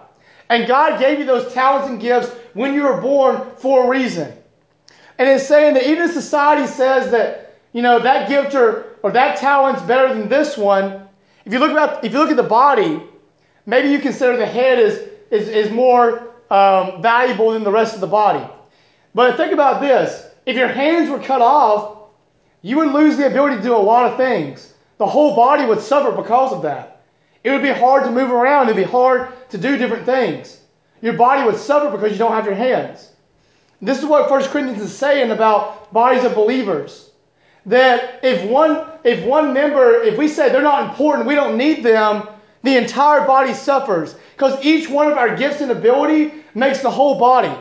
And 0.50 0.68
God 0.68 1.00
gave 1.00 1.20
you 1.20 1.26
those 1.26 1.54
talents 1.54 1.90
and 1.90 2.00
gifts 2.00 2.30
when 2.54 2.74
you 2.74 2.84
were 2.84 3.02
born 3.02 3.42
for 3.58 3.86
a 3.86 3.90
reason. 3.90 4.32
And 5.18 5.28
it's 5.28 5.46
saying 5.46 5.74
that 5.74 5.88
even 5.88 6.10
society 6.10 6.68
says 6.68 7.12
that 7.12 7.46
you 7.76 7.82
know, 7.82 8.00
that 8.00 8.30
gift 8.30 8.56
or, 8.56 8.96
or 9.04 9.12
that 9.12 9.36
talent's 9.36 9.82
better 9.82 10.14
than 10.14 10.30
this 10.30 10.58
one. 10.58 11.06
If 11.44 11.52
you 11.52 11.60
look 11.60 11.72
about, 11.72 12.06
if 12.06 12.14
you 12.14 12.20
look 12.20 12.30
at 12.30 12.38
the 12.38 12.44
body, 12.44 13.04
maybe 13.66 13.90
you 13.90 14.00
consider 14.00 14.38
the 14.38 14.46
head 14.46 14.80
is, 14.80 15.10
is, 15.32 15.48
is 15.50 15.72
more 15.72 16.34
um, 16.50 17.02
valuable 17.02 17.52
than 17.52 17.64
the 17.64 17.72
rest 17.72 17.96
of 17.96 18.02
the 18.02 18.08
body. 18.08 18.46
But 19.14 19.38
think 19.38 19.54
about 19.54 19.82
this. 19.82 20.26
If 20.46 20.56
your 20.56 20.68
hands 20.68 21.10
were 21.10 21.20
cut 21.20 21.42
off, 21.42 22.10
you 22.62 22.78
would 22.78 22.92
lose 22.92 23.18
the 23.18 23.28
ability 23.28 23.58
to 23.58 23.62
do 23.62 23.76
a 23.76 23.78
lot 23.78 24.12
of 24.12 24.18
things. 24.18 24.74
The 24.98 25.06
whole 25.06 25.36
body 25.36 25.66
would 25.66 25.82
suffer 25.82 26.12
because 26.12 26.54
of 26.54 26.62
that. 26.64 27.04
It 27.44 27.52
would 27.52 27.62
be 27.62 27.70
hard 27.72 28.04
to 28.06 28.12
move 28.12 28.32
around. 28.32 28.68
It 28.68 28.76
would 28.76 28.86
be 28.86 28.92
hard 28.92 29.30
to 29.50 29.58
do 29.58 29.78
different 29.78 30.06
things. 30.06 30.60
Your 31.02 31.14
body 31.14 31.44
would 31.44 31.58
suffer 31.58 31.96
because 31.96 32.12
you 32.12 32.18
don't 32.18 32.32
have 32.32 32.46
your 32.46 32.56
hands. 32.56 33.12
This 33.82 34.00
is 34.00 34.06
what 34.06 34.30
1 34.30 34.44
Corinthians 34.46 34.82
is 34.82 34.96
saying 34.96 35.32
about 35.32 35.94
bodies 35.94 36.24
of 36.24 36.34
believers. 36.34 37.12
That 37.68 38.22
if 38.24 38.50
one, 38.50 38.88
if 39.04 39.24
one 39.26 39.54
member, 39.54 40.02
if 40.02 40.18
we 40.18 40.28
say 40.28 40.50
they're 40.50 40.62
not 40.62 40.90
important, 40.90 41.28
we 41.28 41.36
don't 41.36 41.58
need 41.58 41.84
them, 41.84 42.28
the 42.66 42.78
entire 42.78 43.26
body 43.26 43.54
suffers. 43.54 44.16
Because 44.34 44.64
each 44.66 44.90
one 44.90 45.10
of 45.10 45.18
our 45.18 45.38
gifts 45.38 45.62
and 45.62 45.72
ability 45.72 46.34
makes 46.54 46.82
the 46.82 46.92
whole 46.92 47.18
body. 47.18 47.56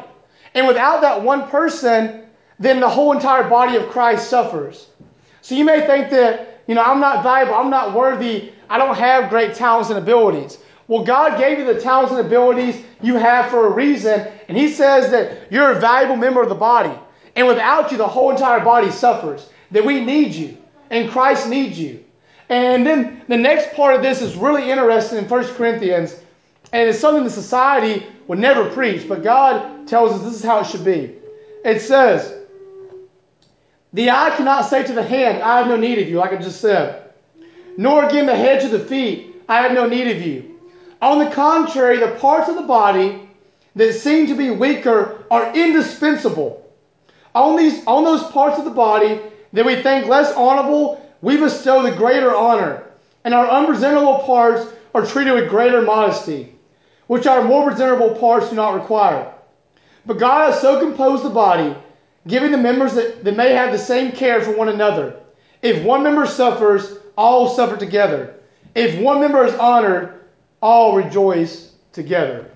And 0.54 0.66
without 0.66 1.02
that 1.02 1.22
one 1.22 1.48
person, 1.48 2.24
then 2.58 2.80
the 2.80 2.88
whole 2.88 3.12
entire 3.12 3.48
body 3.48 3.76
of 3.76 3.88
Christ 3.90 4.28
suffers. 4.28 4.88
So 5.42 5.54
you 5.54 5.64
may 5.64 5.86
think 5.86 6.10
that, 6.10 6.62
you 6.66 6.74
know, 6.74 6.82
I'm 6.82 7.00
not 7.00 7.22
valuable, 7.22 7.54
I'm 7.54 7.70
not 7.70 7.94
worthy, 7.94 8.52
I 8.70 8.78
don't 8.78 8.96
have 8.96 9.30
great 9.30 9.54
talents 9.54 9.90
and 9.90 9.98
abilities. 9.98 10.58
Well, 10.88 11.04
God 11.04 11.38
gave 11.38 11.58
you 11.58 11.66
the 11.66 11.80
talents 11.80 12.12
and 12.12 12.24
abilities 12.24 12.82
you 13.02 13.16
have 13.16 13.50
for 13.50 13.66
a 13.66 13.70
reason, 13.70 14.26
and 14.48 14.56
He 14.56 14.68
says 14.68 15.10
that 15.10 15.52
you're 15.52 15.72
a 15.72 15.80
valuable 15.80 16.16
member 16.16 16.42
of 16.42 16.48
the 16.48 16.54
body. 16.54 16.96
And 17.36 17.46
without 17.46 17.90
you, 17.90 17.98
the 17.98 18.06
whole 18.06 18.30
entire 18.30 18.64
body 18.64 18.90
suffers. 18.90 19.48
That 19.70 19.84
we 19.84 20.04
need 20.04 20.34
you, 20.34 20.56
and 20.90 21.10
Christ 21.10 21.48
needs 21.48 21.78
you. 21.78 22.04
And 22.48 22.86
then 22.86 23.22
the 23.28 23.36
next 23.36 23.74
part 23.74 23.94
of 23.94 24.02
this 24.02 24.20
is 24.20 24.36
really 24.36 24.70
interesting 24.70 25.18
in 25.18 25.28
1 25.28 25.44
Corinthians, 25.54 26.16
and 26.72 26.88
it's 26.88 26.98
something 26.98 27.24
the 27.24 27.30
society 27.30 28.06
would 28.26 28.38
never 28.38 28.68
preach, 28.70 29.08
but 29.08 29.22
God 29.22 29.86
tells 29.88 30.12
us 30.12 30.22
this 30.22 30.34
is 30.34 30.42
how 30.42 30.60
it 30.60 30.66
should 30.66 30.84
be. 30.84 31.14
It 31.64 31.80
says, 31.80 32.34
The 33.92 34.10
eye 34.10 34.34
cannot 34.36 34.62
say 34.62 34.82
to 34.84 34.92
the 34.92 35.02
hand, 35.02 35.42
I 35.42 35.58
have 35.58 35.68
no 35.68 35.76
need 35.76 35.98
of 35.98 36.08
you, 36.08 36.18
like 36.18 36.32
I 36.32 36.36
just 36.36 36.60
said, 36.60 37.12
nor 37.76 38.04
again 38.04 38.26
the 38.26 38.36
head 38.36 38.60
to 38.62 38.68
the 38.68 38.84
feet, 38.84 39.36
I 39.48 39.62
have 39.62 39.72
no 39.72 39.88
need 39.88 40.08
of 40.08 40.22
you. 40.22 40.58
On 41.00 41.18
the 41.18 41.30
contrary, 41.30 41.98
the 41.98 42.12
parts 42.12 42.48
of 42.48 42.56
the 42.56 42.62
body 42.62 43.28
that 43.76 43.92
seem 43.94 44.26
to 44.28 44.34
be 44.34 44.50
weaker 44.50 45.24
are 45.30 45.54
indispensable. 45.54 46.60
On, 47.34 47.56
these, 47.56 47.84
on 47.86 48.04
those 48.04 48.22
parts 48.30 48.58
of 48.58 48.64
the 48.64 48.70
body 48.70 49.20
that 49.52 49.66
we 49.66 49.82
think 49.82 50.06
less 50.06 50.32
honorable, 50.34 51.03
we 51.24 51.38
bestow 51.38 51.82
the 51.82 51.90
greater 51.90 52.34
honor, 52.34 52.84
and 53.24 53.32
our 53.32 53.48
unpresentable 53.48 54.18
parts 54.18 54.70
are 54.94 55.06
treated 55.06 55.32
with 55.32 55.48
greater 55.48 55.80
modesty, 55.80 56.54
which 57.06 57.26
our 57.26 57.42
more 57.42 57.70
presentable 57.70 58.14
parts 58.16 58.50
do 58.50 58.56
not 58.56 58.74
require. 58.74 59.32
But 60.04 60.18
God 60.18 60.52
has 60.52 60.60
so 60.60 60.78
composed 60.78 61.24
the 61.24 61.30
body, 61.30 61.74
giving 62.26 62.52
the 62.52 62.58
members 62.58 62.92
that, 62.94 63.24
that 63.24 63.36
may 63.38 63.52
have 63.52 63.72
the 63.72 63.78
same 63.78 64.12
care 64.12 64.42
for 64.42 64.54
one 64.54 64.68
another. 64.68 65.18
If 65.62 65.82
one 65.82 66.02
member 66.02 66.26
suffers, 66.26 66.98
all 67.16 67.48
suffer 67.48 67.78
together. 67.78 68.34
If 68.74 69.00
one 69.00 69.22
member 69.22 69.46
is 69.46 69.54
honored, 69.54 70.26
all 70.60 70.94
rejoice 70.94 71.72
together. 71.92 72.50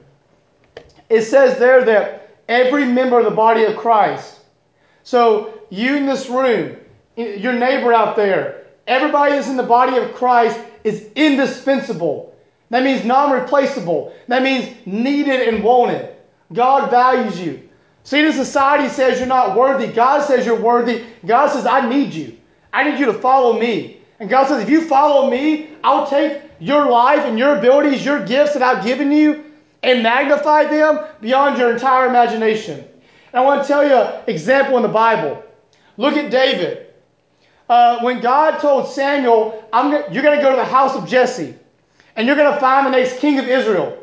It 1.08 1.22
says 1.22 1.58
there 1.58 1.86
that 1.86 2.36
every 2.50 2.84
member 2.84 3.18
of 3.18 3.24
the 3.24 3.30
body 3.30 3.64
of 3.64 3.78
Christ, 3.78 4.40
so 5.04 5.58
you 5.70 5.96
in 5.96 6.04
this 6.04 6.28
room, 6.28 6.76
your 7.18 7.52
neighbor 7.52 7.92
out 7.92 8.16
there, 8.16 8.66
everybody 8.86 9.32
that's 9.32 9.48
in 9.48 9.56
the 9.56 9.62
body 9.62 9.96
of 9.98 10.14
Christ 10.14 10.58
is 10.84 11.08
indispensable. 11.14 12.34
That 12.70 12.84
means 12.84 13.04
non 13.04 13.32
replaceable. 13.32 14.14
That 14.28 14.42
means 14.42 14.74
needed 14.86 15.48
and 15.48 15.64
wanted. 15.64 16.14
God 16.52 16.90
values 16.90 17.40
you. 17.40 17.68
See, 18.04 18.22
the 18.22 18.32
society 18.32 18.88
says 18.88 19.18
you're 19.18 19.28
not 19.28 19.56
worthy. 19.56 19.88
God 19.88 20.24
says 20.24 20.46
you're 20.46 20.60
worthy. 20.60 21.04
God 21.26 21.48
says, 21.48 21.66
I 21.66 21.88
need 21.88 22.14
you. 22.14 22.38
I 22.72 22.88
need 22.88 22.98
you 22.98 23.06
to 23.06 23.14
follow 23.14 23.58
me. 23.58 24.00
And 24.20 24.30
God 24.30 24.46
says, 24.48 24.62
if 24.62 24.70
you 24.70 24.82
follow 24.82 25.30
me, 25.30 25.70
I'll 25.84 26.06
take 26.06 26.42
your 26.58 26.88
life 26.88 27.20
and 27.20 27.38
your 27.38 27.58
abilities, 27.58 28.04
your 28.04 28.24
gifts 28.24 28.54
that 28.54 28.62
I've 28.62 28.84
given 28.84 29.12
you, 29.12 29.44
and 29.82 30.02
magnify 30.02 30.64
them 30.64 31.04
beyond 31.20 31.58
your 31.58 31.72
entire 31.72 32.06
imagination. 32.06 32.80
And 32.80 33.34
I 33.34 33.40
want 33.42 33.62
to 33.62 33.68
tell 33.68 33.86
you 33.86 33.94
an 33.94 34.24
example 34.26 34.76
in 34.76 34.82
the 34.82 34.88
Bible. 34.88 35.42
Look 35.96 36.14
at 36.14 36.30
David. 36.30 36.87
Uh, 37.68 38.00
when 38.00 38.20
God 38.20 38.60
told 38.60 38.88
Samuel, 38.88 39.64
you're 39.72 40.22
going 40.22 40.36
to 40.36 40.42
go 40.42 40.50
to 40.50 40.56
the 40.56 40.64
house 40.64 40.94
of 40.94 41.06
Jesse, 41.06 41.54
and 42.16 42.26
you're 42.26 42.36
going 42.36 42.52
to 42.52 42.60
find 42.60 42.86
the 42.86 42.90
next 42.90 43.18
king 43.18 43.38
of 43.38 43.46
Israel. 43.46 43.96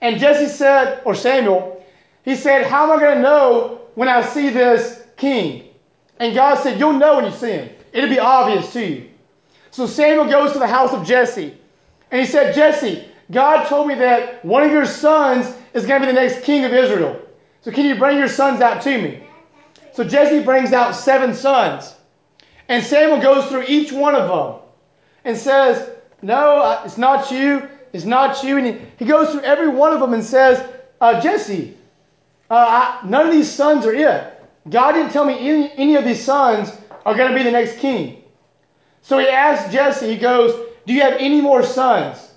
And 0.00 0.18
Jesse 0.18 0.48
said, 0.48 1.02
or 1.04 1.14
Samuel, 1.14 1.84
he 2.24 2.34
said, 2.34 2.66
How 2.66 2.84
am 2.84 2.98
I 2.98 3.00
going 3.00 3.16
to 3.16 3.22
know 3.22 3.80
when 3.94 4.08
I 4.08 4.22
see 4.22 4.50
this 4.50 5.02
king? 5.16 5.68
And 6.18 6.34
God 6.34 6.56
said, 6.56 6.78
You'll 6.78 6.94
know 6.94 7.16
when 7.16 7.26
you 7.26 7.30
see 7.30 7.52
him. 7.52 7.70
It'll 7.92 8.10
be 8.10 8.18
obvious 8.18 8.72
to 8.72 8.84
you. 8.84 9.10
So 9.70 9.86
Samuel 9.86 10.26
goes 10.26 10.52
to 10.52 10.58
the 10.58 10.66
house 10.66 10.92
of 10.92 11.06
Jesse. 11.06 11.56
And 12.10 12.20
he 12.20 12.26
said, 12.26 12.54
Jesse, 12.54 13.08
God 13.30 13.66
told 13.66 13.88
me 13.88 13.94
that 13.96 14.44
one 14.44 14.62
of 14.62 14.70
your 14.70 14.86
sons 14.86 15.54
is 15.74 15.86
going 15.86 16.00
to 16.00 16.06
be 16.06 16.12
the 16.12 16.20
next 16.20 16.44
king 16.44 16.64
of 16.64 16.72
Israel. 16.72 17.20
So 17.62 17.70
can 17.70 17.84
you 17.86 17.96
bring 17.96 18.18
your 18.18 18.28
sons 18.28 18.60
out 18.60 18.82
to 18.82 19.00
me? 19.00 19.26
So 19.92 20.04
Jesse 20.04 20.42
brings 20.42 20.72
out 20.72 20.94
seven 20.94 21.34
sons. 21.34 21.94
And 22.68 22.84
Samuel 22.84 23.20
goes 23.20 23.46
through 23.46 23.64
each 23.68 23.92
one 23.92 24.14
of 24.14 24.28
them 24.28 24.62
and 25.24 25.36
says, 25.36 25.90
No, 26.22 26.82
it's 26.84 26.98
not 26.98 27.30
you. 27.30 27.68
It's 27.92 28.04
not 28.04 28.42
you. 28.42 28.58
And 28.58 28.66
he, 28.66 28.80
he 28.98 29.04
goes 29.04 29.30
through 29.30 29.42
every 29.42 29.68
one 29.68 29.92
of 29.92 30.00
them 30.00 30.14
and 30.14 30.24
says, 30.24 30.68
uh, 31.00 31.20
Jesse, 31.20 31.76
uh, 32.50 32.54
I, 32.54 33.06
none 33.06 33.26
of 33.26 33.32
these 33.32 33.50
sons 33.50 33.86
are 33.86 33.94
it. 33.94 34.42
God 34.68 34.92
didn't 34.92 35.12
tell 35.12 35.24
me 35.24 35.38
any, 35.38 35.72
any 35.76 35.94
of 35.94 36.04
these 36.04 36.24
sons 36.24 36.72
are 37.06 37.14
going 37.14 37.30
to 37.30 37.36
be 37.36 37.44
the 37.44 37.52
next 37.52 37.78
king. 37.78 38.24
So 39.02 39.18
he 39.18 39.28
asks 39.28 39.72
Jesse, 39.72 40.08
he 40.08 40.16
goes, 40.16 40.64
do 40.86 40.92
you 40.92 41.02
have 41.02 41.14
any 41.18 41.40
more 41.40 41.62
sons? 41.62 42.32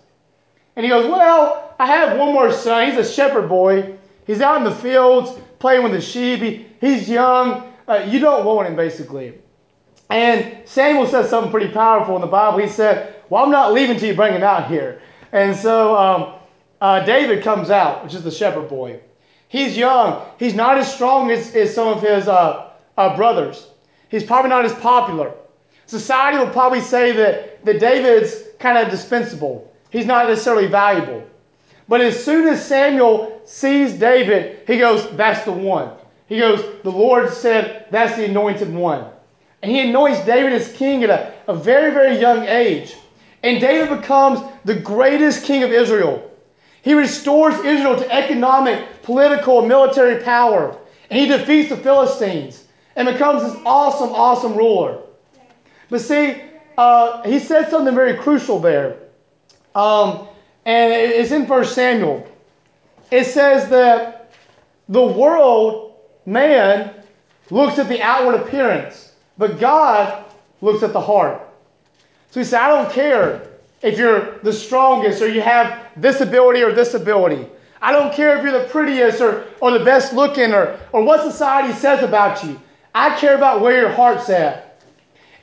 And 0.76 0.86
he 0.86 0.90
goes, 0.90 1.08
Well, 1.08 1.76
I 1.80 1.88
have 1.88 2.18
one 2.18 2.34
more 2.34 2.52
son. 2.52 2.90
He's 2.90 2.98
a 2.98 3.12
shepherd 3.12 3.50
boy. 3.50 3.98
He's 4.26 4.42
out 4.42 4.58
in 4.58 4.64
the 4.64 4.76
fields 4.76 5.32
playing 5.60 5.84
with 5.84 5.92
the 5.92 6.02
sheep. 6.02 6.42
He, 6.42 6.68
he's 6.80 7.10
young. 7.10 7.74
Uh, 7.88 8.06
you 8.08 8.20
don't 8.20 8.46
want 8.46 8.68
him, 8.68 8.76
basically. 8.76 9.34
And 10.10 10.58
Samuel 10.66 11.08
says 11.08 11.30
something 11.30 11.52
pretty 11.52 11.72
powerful 11.74 12.16
in 12.16 12.22
the 12.22 12.28
Bible. 12.28 12.60
He 12.60 12.68
said, 12.68 13.16
Well, 13.30 13.44
I'm 13.44 13.52
not 13.52 13.74
leaving 13.74 13.98
till 13.98 14.10
you 14.10 14.16
bring 14.16 14.34
him 14.34 14.44
out 14.44 14.70
here. 14.70 15.02
And 15.32 15.56
so 15.56 15.96
um, 15.98 16.34
uh, 16.80 17.06
David 17.06 17.44
comes 17.44 17.70
out, 17.70 18.04
which 18.04 18.14
is 18.14 18.24
the 18.24 18.32
shepherd 18.32 18.70
boy. 18.70 19.00
He's 19.50 19.78
young. 19.78 20.26
He's 20.40 20.54
not 20.54 20.78
as 20.78 20.94
strong 20.94 21.32
as, 21.32 21.56
as 21.56 21.74
some 21.74 21.88
of 21.88 22.02
his 22.02 22.28
uh, 22.28 22.72
uh 22.98 23.16
brothers. 23.16 23.68
He's 24.10 24.24
probably 24.24 24.50
not 24.50 24.66
as 24.66 24.74
popular. 24.74 25.34
Society 25.86 26.38
will 26.38 26.52
probably 26.52 26.82
say 26.82 27.12
that, 27.14 27.64
that 27.66 27.80
David's 27.80 28.44
kind 28.60 28.78
of 28.78 28.90
dispensable. 28.90 29.74
He's 29.90 30.06
not 30.06 30.28
necessarily 30.28 30.68
valuable. 30.68 31.26
But 31.88 32.02
as 32.02 32.22
soon 32.24 32.48
as 32.48 32.66
Samuel 32.66 33.42
sees 33.46 33.94
David, 33.94 34.60
he 34.68 34.78
goes, 34.78 35.10
That's 35.16 35.44
the 35.46 35.52
one. 35.52 35.92
He 36.28 36.40
goes, 36.40 36.64
The 36.84 36.92
Lord 36.92 37.32
said, 37.32 37.88
That's 37.92 38.18
the 38.18 38.26
anointed 38.26 38.74
one. 38.74 39.06
And 39.62 39.72
he 39.72 39.90
anoints 39.90 40.24
David 40.26 40.54
as 40.54 40.72
king 40.74 41.04
at 41.04 41.10
a, 41.10 41.34
a 41.48 41.56
very, 41.56 41.92
very 41.92 42.20
young 42.20 42.44
age. 42.44 42.96
And 43.44 43.60
David 43.60 44.02
becomes 44.02 44.40
the 44.66 44.76
greatest 44.76 45.46
king 45.46 45.64
of 45.64 45.72
Israel. 45.72 46.32
He 46.82 46.94
restores 46.94 47.56
Israel 47.66 47.98
to 47.98 48.12
economic, 48.14 49.04
political, 49.04 49.60
and 49.60 49.68
military 49.68 50.24
power. 50.24 50.78
And 51.10 51.20
he 51.20 51.28
defeats 51.28 51.70
the 51.70 51.78
Philistines 51.78 52.64
and 52.96 53.08
becomes 53.08 53.44
this 53.44 53.62
awesome, 53.66 54.10
awesome 54.10 54.56
ruler. 54.56 55.02
But 55.90 56.02
see, 56.02 56.42
uh, 56.78 57.24
he 57.24 57.40
said 57.40 57.70
something 57.70 57.96
very 57.96 58.16
crucial 58.16 58.60
there. 58.60 58.98
Um, 59.76 60.28
and 60.66 60.92
it's 60.94 61.32
in 61.32 61.48
1 61.48 61.66
Samuel. 61.66 62.28
It 63.12 63.26
says 63.26 63.70
that 63.70 64.34
the 64.90 65.04
world, 65.04 65.96
man, 66.26 66.94
looks 67.50 67.80
at 67.80 67.88
the 67.88 68.02
outward 68.02 68.36
appearance, 68.36 69.07
but 69.38 69.60
God 69.60 70.26
looks 70.62 70.84
at 70.84 70.94
the 70.94 71.02
heart. 71.02 71.42
So 72.32 72.40
he 72.40 72.44
said, 72.44 72.62
I 72.62 72.68
don't 72.70 72.92
care 72.92 73.48
if 73.82 73.98
you're 73.98 74.40
the 74.40 74.54
strongest 74.54 75.22
or 75.22 75.30
you 75.30 75.42
have 75.42 75.88
this 75.96 76.22
ability 76.22 76.62
or 76.62 76.72
this 76.72 76.94
ability. 76.94 77.48
I 77.82 77.92
don't 77.92 78.14
care 78.14 78.38
if 78.38 78.44
you're 78.44 78.60
the 78.60 78.68
prettiest 78.68 79.22
or, 79.22 79.46
or 79.62 79.72
the 79.72 79.86
best 79.86 80.14
looking 80.14 80.52
or, 80.52 80.80
or 80.92 81.04
what 81.04 81.22
society 81.22 81.74
says 81.74 82.04
about 82.04 82.44
you. 82.44 82.60
I 82.96 83.16
care 83.20 83.36
about 83.36 83.62
where 83.62 83.80
your 83.80 83.92
heart's 83.92 84.30
at. 84.30 84.82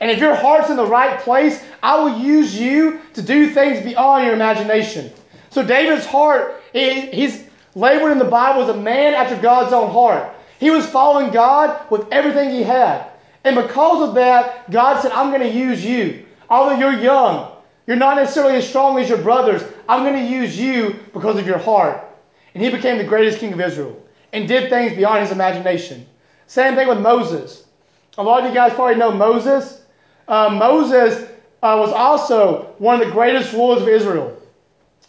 And 0.01 0.11
if 0.11 0.19
your 0.19 0.35
heart's 0.35 0.71
in 0.71 0.77
the 0.77 0.87
right 0.87 1.21
place, 1.21 1.65
I 1.83 1.97
will 1.97 2.19
use 2.19 2.59
you 2.59 3.01
to 3.15 3.23
do 3.23 3.51
things 3.51 3.83
beyond 3.85 4.25
your 4.25 4.35
imagination. 4.35 5.13
So 5.51 5.65
David's 5.65 6.05
heart, 6.05 6.61
he's 6.73 7.45
labeled 7.77 8.11
in 8.11 8.19
the 8.19 8.25
Bible 8.25 8.63
as 8.63 8.69
a 8.69 8.77
man 8.77 9.15
after 9.15 9.41
God's 9.41 9.73
own 9.73 9.91
heart. 9.91 10.35
He 10.59 10.71
was 10.71 10.85
following 10.87 11.31
God 11.31 11.89
with 11.91 12.07
everything 12.11 12.51
he 12.51 12.65
had. 12.65 13.09
And 13.45 13.57
because 13.57 14.09
of 14.09 14.15
that, 14.15 14.71
God 14.71 15.01
said, 15.01 15.13
I'm 15.13 15.31
going 15.31 15.43
to 15.43 15.57
use 15.57 15.85
you. 15.85 16.25
Although 16.49 16.77
you're 16.77 16.99
young, 16.99 17.53
you're 17.87 17.97
not 17.97 18.17
necessarily 18.17 18.57
as 18.57 18.69
strong 18.69 18.99
as 18.99 19.09
your 19.09 19.19
brothers, 19.19 19.63
I'm 19.89 20.03
going 20.03 20.25
to 20.25 20.31
use 20.31 20.59
you 20.59 20.99
because 21.13 21.39
of 21.39 21.47
your 21.47 21.59
heart. 21.59 22.03
And 22.55 22.63
he 22.63 22.71
became 22.71 22.99
the 22.99 23.05
greatest 23.05 23.39
king 23.39 23.53
of 23.53 23.61
Israel 23.61 24.03
and 24.33 24.49
did 24.49 24.71
things 24.71 24.97
beyond 24.97 25.21
his 25.21 25.31
imagination. 25.31 26.07
Same 26.47 26.75
thing 26.75 26.89
with 26.89 27.01
Moses. 27.01 27.65
A 28.17 28.23
lot 28.23 28.43
of 28.43 28.49
you 28.49 28.55
guys 28.55 28.73
probably 28.73 28.97
know 28.97 29.13
Moses. 29.13 29.83
Uh, 30.27 30.49
Moses 30.51 31.29
uh, 31.63 31.77
was 31.79 31.93
also 31.93 32.75
one 32.79 33.01
of 33.01 33.07
the 33.07 33.13
greatest 33.13 33.53
rulers 33.53 33.83
of 33.83 33.89
Israel. 33.89 34.41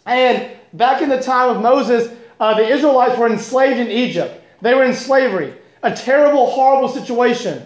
And 0.04 0.50
back 0.74 1.02
in 1.02 1.08
the 1.08 1.20
time 1.20 1.56
of 1.56 1.62
Moses, 1.62 2.12
uh, 2.40 2.54
the 2.54 2.66
Israelites 2.66 3.18
were 3.18 3.28
enslaved 3.28 3.78
in 3.78 3.88
Egypt. 3.88 4.42
They 4.60 4.74
were 4.74 4.84
in 4.84 4.94
slavery, 4.94 5.54
a 5.82 5.94
terrible, 5.94 6.50
horrible 6.50 6.88
situation. 6.88 7.64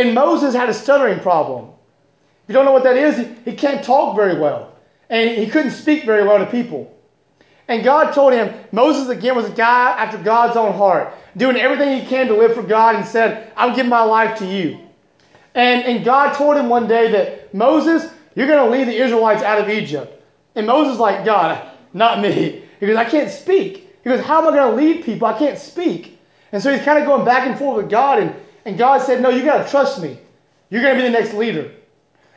And 0.00 0.14
Moses 0.14 0.54
had 0.54 0.70
a 0.70 0.74
stuttering 0.74 1.20
problem. 1.20 1.66
If 2.44 2.48
you 2.48 2.54
don't 2.54 2.64
know 2.64 2.72
what 2.72 2.84
that 2.84 2.96
is, 2.96 3.18
he, 3.44 3.52
can't 3.52 3.84
talk 3.84 4.16
very 4.16 4.40
well. 4.40 4.74
And 5.10 5.30
he 5.36 5.46
couldn't 5.46 5.72
speak 5.72 6.04
very 6.04 6.26
well 6.26 6.38
to 6.38 6.46
people. 6.46 6.96
And 7.68 7.84
God 7.84 8.12
told 8.12 8.32
him, 8.32 8.54
Moses 8.72 9.10
again 9.10 9.36
was 9.36 9.44
a 9.44 9.52
guy 9.52 9.90
after 9.90 10.16
God's 10.16 10.56
own 10.56 10.72
heart, 10.72 11.12
doing 11.36 11.56
everything 11.56 12.00
he 12.00 12.06
can 12.06 12.28
to 12.28 12.34
live 12.34 12.54
for 12.54 12.62
God, 12.62 12.96
and 12.96 13.04
said, 13.04 13.52
I'm 13.58 13.76
giving 13.76 13.90
my 13.90 14.00
life 14.00 14.38
to 14.38 14.46
you. 14.46 14.80
And, 15.54 15.82
and 15.82 16.02
God 16.02 16.32
told 16.32 16.56
him 16.56 16.70
one 16.70 16.88
day 16.88 17.12
that, 17.12 17.52
Moses, 17.52 18.10
you're 18.34 18.46
going 18.46 18.64
to 18.64 18.74
lead 18.74 18.88
the 18.88 18.96
Israelites 18.96 19.42
out 19.42 19.60
of 19.60 19.68
Egypt. 19.68 20.24
And 20.54 20.66
Moses 20.66 20.98
like, 20.98 21.26
God, 21.26 21.62
not 21.92 22.20
me. 22.20 22.62
He 22.80 22.86
goes, 22.86 22.96
I 22.96 23.04
can't 23.04 23.30
speak. 23.30 23.86
He 24.02 24.08
goes, 24.08 24.24
How 24.24 24.40
am 24.40 24.54
I 24.54 24.56
going 24.56 24.70
to 24.70 24.82
lead 24.82 25.04
people? 25.04 25.28
I 25.28 25.38
can't 25.38 25.58
speak. 25.58 26.18
And 26.52 26.62
so 26.62 26.72
he's 26.72 26.82
kind 26.82 26.98
of 26.98 27.06
going 27.06 27.26
back 27.26 27.46
and 27.46 27.58
forth 27.58 27.76
with 27.76 27.90
God. 27.90 28.18
And, 28.18 28.34
and 28.64 28.78
God 28.78 29.02
said, 29.02 29.20
No, 29.20 29.30
you 29.30 29.44
got 29.44 29.64
to 29.64 29.70
trust 29.70 30.02
me. 30.02 30.18
You're 30.70 30.82
going 30.82 30.96
to 30.96 31.02
be 31.02 31.08
the 31.08 31.18
next 31.18 31.34
leader. 31.34 31.72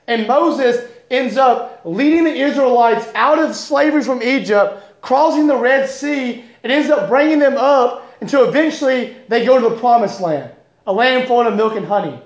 And 0.07 0.27
Moses 0.27 0.89
ends 1.09 1.37
up 1.37 1.81
leading 1.85 2.23
the 2.23 2.33
Israelites 2.33 3.07
out 3.13 3.39
of 3.39 3.55
slavery 3.55 4.03
from 4.03 4.23
Egypt, 4.23 5.01
crossing 5.01 5.47
the 5.47 5.55
Red 5.55 5.89
Sea, 5.89 6.43
and 6.63 6.71
ends 6.71 6.89
up 6.89 7.09
bringing 7.09 7.39
them 7.39 7.57
up 7.57 8.09
until 8.21 8.47
eventually 8.47 9.15
they 9.27 9.45
go 9.45 9.59
to 9.59 9.69
the 9.69 9.79
promised 9.79 10.21
land, 10.21 10.51
a 10.87 10.93
land 10.93 11.27
full 11.27 11.41
of 11.41 11.55
milk 11.55 11.75
and 11.75 11.85
honey. 11.85 12.19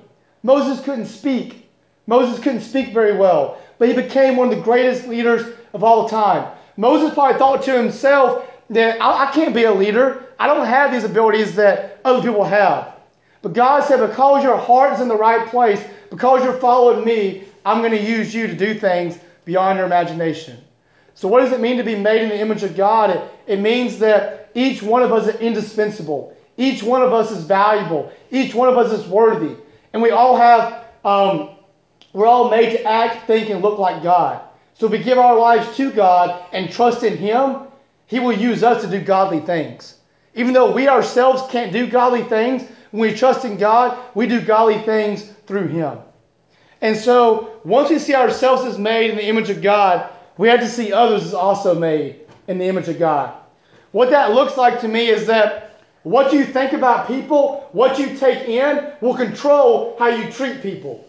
Moses 0.44 0.84
couldn't 0.84 1.08
speak. 1.08 1.68
Moses 2.06 2.42
couldn't 2.42 2.62
speak 2.62 2.94
very 2.94 3.18
well, 3.18 3.60
but 3.80 3.90
he 3.90 3.94
became 3.94 4.38
one 4.38 4.50
of 4.50 4.56
the 4.56 4.64
greatest 4.64 5.08
leaders 5.08 5.56
of 5.74 5.84
all 5.84 6.08
time. 6.08 6.52
Moses 6.78 7.14
probably 7.14 7.38
thought 7.38 7.64
to 7.64 7.76
himself 7.76 8.48
that 8.70 9.02
I, 9.02 9.28
I 9.28 9.32
can't 9.32 9.54
be 9.54 9.64
a 9.64 9.74
leader. 9.74 10.26
I 10.40 10.48
don't 10.48 10.66
have 10.66 10.92
these 10.92 11.04
abilities 11.04 11.56
that 11.56 12.00
other 12.06 12.22
people 12.22 12.44
have. 12.44 12.97
But 13.42 13.54
God 13.54 13.84
said, 13.84 14.06
because 14.08 14.44
your 14.44 14.58
heart 14.58 14.94
is 14.94 15.02
in 15.02 15.08
the 15.08 15.18
right 15.18 15.48
place, 15.48 15.84
because 16.10 16.44
you're 16.44 16.54
following 16.54 17.06
me, 17.06 17.44
I'm 17.66 17.80
going 17.80 17.92
to 17.92 18.02
use 18.02 18.34
you 18.34 18.48
to 18.48 18.56
do 18.56 18.78
things 18.80 19.20
beyond 19.46 19.78
your 19.78 19.86
imagination. 19.86 20.58
So, 21.14 21.28
what 21.28 21.42
does 21.42 21.52
it 21.52 21.60
mean 21.60 21.78
to 21.78 21.84
be 21.84 21.96
made 21.96 22.22
in 22.22 22.30
the 22.30 22.40
image 22.40 22.64
of 22.64 22.76
God? 22.76 23.10
It, 23.10 23.32
it 23.48 23.60
means 23.60 24.00
that 24.00 24.50
each 24.54 24.82
one 24.82 25.02
of 25.02 25.12
us 25.12 25.28
is 25.28 25.36
indispensable. 25.42 26.36
Each 26.58 26.82
one 26.82 27.02
of 27.02 27.14
us 27.14 27.32
is 27.32 27.44
valuable. 27.44 28.12
Each 28.32 28.54
one 28.54 28.70
of 28.70 28.78
us 28.78 28.92
is 28.92 29.08
worthy. 29.08 29.56
And 29.94 30.02
we 30.02 30.12
all 30.12 30.36
have, 30.36 30.86
um, 31.06 31.50
we're 32.14 32.26
all 32.26 32.50
made 32.50 32.72
to 32.72 32.84
act, 32.84 33.28
think, 33.28 33.50
and 33.50 33.62
look 33.62 33.80
like 33.80 34.04
God. 34.04 34.42
So 34.74 34.86
if 34.86 34.92
we 34.92 35.00
give 35.00 35.18
our 35.18 35.38
lives 35.38 35.76
to 35.78 35.92
God 35.92 36.46
and 36.54 36.72
trust 36.72 37.04
in 37.04 37.18
Him, 37.18 37.68
He 38.06 38.20
will 38.20 38.34
use 38.34 38.64
us 38.64 38.84
to 38.84 38.90
do 38.90 39.02
godly 39.02 39.40
things. 39.40 39.96
Even 40.36 40.54
though 40.54 40.72
we 40.72 40.88
ourselves 40.88 41.42
can't 41.52 41.72
do 41.72 41.88
godly 41.88 42.24
things, 42.24 42.64
when 42.92 43.02
we 43.02 43.14
trust 43.14 43.46
in 43.46 43.58
God, 43.58 43.98
we 44.16 44.28
do 44.28 44.42
godly 44.42 44.80
things 44.80 45.24
through 45.46 45.68
Him. 45.68 46.00
And 46.82 46.96
so 46.96 47.60
once 47.64 47.90
we 47.90 48.00
see 48.00 48.16
ourselves 48.16 48.64
as 48.64 48.78
made 48.78 49.10
in 49.10 49.18
the 49.18 49.28
image 49.28 49.50
of 49.50 49.62
God, 49.62 50.10
we 50.38 50.48
have 50.50 50.60
to 50.60 50.70
see 50.70 50.94
others 50.94 51.26
as 51.26 51.34
also 51.34 51.74
made 51.74 52.22
in 52.48 52.60
the 52.60 52.66
image 52.66 52.88
of 52.88 53.00
God. 53.00 53.34
What 53.92 54.12
that 54.12 54.34
looks 54.34 54.58
like 54.58 54.82
to 54.82 54.88
me 54.88 55.08
is 55.08 55.28
that 55.28 55.82
what 56.04 56.32
you 56.32 56.46
think 56.46 56.74
about 56.74 57.08
people, 57.08 57.68
what 57.72 58.00
you 58.00 58.16
take 58.16 58.48
in, 58.48 58.92
will 59.02 59.16
control 59.16 59.96
how 60.00 60.08
you 60.08 60.32
treat 60.32 60.62
people. 60.62 61.06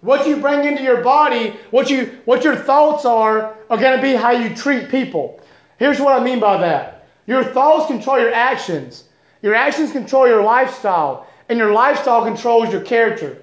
What 0.00 0.28
you 0.28 0.36
bring 0.36 0.64
into 0.64 0.82
your 0.82 1.02
body, 1.02 1.56
what 1.70 1.90
you 1.90 2.18
what 2.24 2.44
your 2.44 2.54
thoughts 2.54 3.04
are, 3.04 3.56
are 3.68 3.78
going 3.78 3.96
to 3.96 4.02
be 4.02 4.12
how 4.12 4.30
you 4.30 4.54
treat 4.54 4.90
people. 4.90 5.40
Here's 5.78 5.98
what 5.98 6.20
I 6.20 6.24
mean 6.24 6.38
by 6.38 6.58
that. 6.58 7.08
Your 7.26 7.42
thoughts 7.42 7.86
control 7.86 8.20
your 8.20 8.32
actions. 8.32 9.04
Your 9.42 9.54
actions 9.54 9.92
control 9.92 10.26
your 10.26 10.42
lifestyle, 10.42 11.26
and 11.48 11.58
your 11.58 11.72
lifestyle 11.72 12.24
controls 12.24 12.72
your 12.72 12.82
character. 12.82 13.38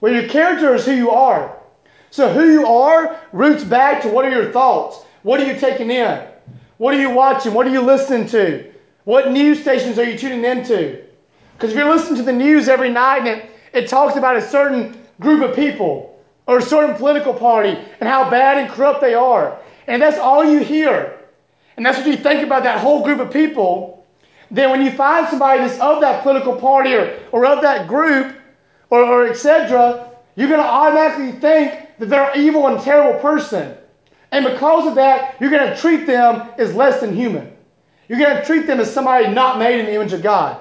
Well, 0.00 0.12
your 0.12 0.28
character 0.28 0.74
is 0.74 0.84
who 0.84 0.92
you 0.92 1.10
are. 1.10 1.56
So 2.10 2.32
who 2.32 2.52
you 2.52 2.66
are 2.66 3.18
roots 3.32 3.64
back 3.64 4.02
to 4.02 4.08
what 4.08 4.24
are 4.24 4.30
your 4.30 4.52
thoughts? 4.52 5.02
What 5.22 5.40
are 5.40 5.46
you 5.46 5.58
taking 5.58 5.90
in? 5.90 6.26
What 6.76 6.94
are 6.94 7.00
you 7.00 7.10
watching? 7.10 7.54
What 7.54 7.66
are 7.66 7.70
you 7.70 7.80
listening 7.80 8.26
to? 8.28 8.70
What 9.04 9.30
news 9.30 9.60
stations 9.60 9.98
are 9.98 10.04
you 10.04 10.18
tuning 10.18 10.44
into? 10.44 11.02
Because 11.54 11.70
if 11.70 11.76
you're 11.76 11.88
listening 11.88 12.16
to 12.16 12.22
the 12.22 12.32
news 12.32 12.68
every 12.68 12.90
night 12.90 13.18
and 13.18 13.28
it, 13.28 13.50
it 13.72 13.88
talks 13.88 14.16
about 14.16 14.36
a 14.36 14.42
certain 14.42 15.00
group 15.20 15.48
of 15.48 15.56
people 15.56 16.20
or 16.46 16.58
a 16.58 16.62
certain 16.62 16.96
political 16.96 17.32
party 17.32 17.70
and 17.70 18.08
how 18.08 18.28
bad 18.28 18.58
and 18.58 18.68
corrupt 18.70 19.00
they 19.00 19.14
are. 19.14 19.58
And 19.86 20.02
that's 20.02 20.18
all 20.18 20.44
you 20.44 20.58
hear. 20.58 21.18
And 21.76 21.86
that's 21.86 21.98
what 21.98 22.06
you 22.06 22.16
think 22.16 22.42
about 22.42 22.64
that 22.64 22.80
whole 22.80 23.02
group 23.04 23.20
of 23.20 23.32
people. 23.32 24.01
Then 24.52 24.70
when 24.70 24.82
you 24.82 24.92
find 24.92 25.26
somebody 25.28 25.60
that's 25.60 25.80
of 25.80 26.02
that 26.02 26.22
political 26.22 26.54
party 26.54 26.92
or, 26.92 27.18
or 27.32 27.46
of 27.46 27.62
that 27.62 27.88
group 27.88 28.36
or, 28.90 29.02
or 29.02 29.26
etc., 29.26 30.10
you're 30.36 30.48
going 30.48 30.60
to 30.60 30.66
automatically 30.66 31.32
think 31.32 31.88
that 31.98 32.10
they're 32.10 32.30
an 32.30 32.40
evil 32.40 32.68
and 32.68 32.80
terrible 32.80 33.18
person. 33.18 33.74
And 34.30 34.44
because 34.44 34.86
of 34.86 34.94
that, 34.96 35.36
you're 35.40 35.50
going 35.50 35.68
to 35.68 35.76
treat 35.76 36.06
them 36.06 36.50
as 36.58 36.74
less 36.74 37.00
than 37.00 37.16
human. 37.16 37.50
You're 38.08 38.18
going 38.18 38.36
to 38.36 38.44
treat 38.44 38.66
them 38.66 38.78
as 38.78 38.92
somebody 38.92 39.28
not 39.28 39.58
made 39.58 39.80
in 39.80 39.86
the 39.86 39.94
image 39.94 40.12
of 40.12 40.22
God. 40.22 40.60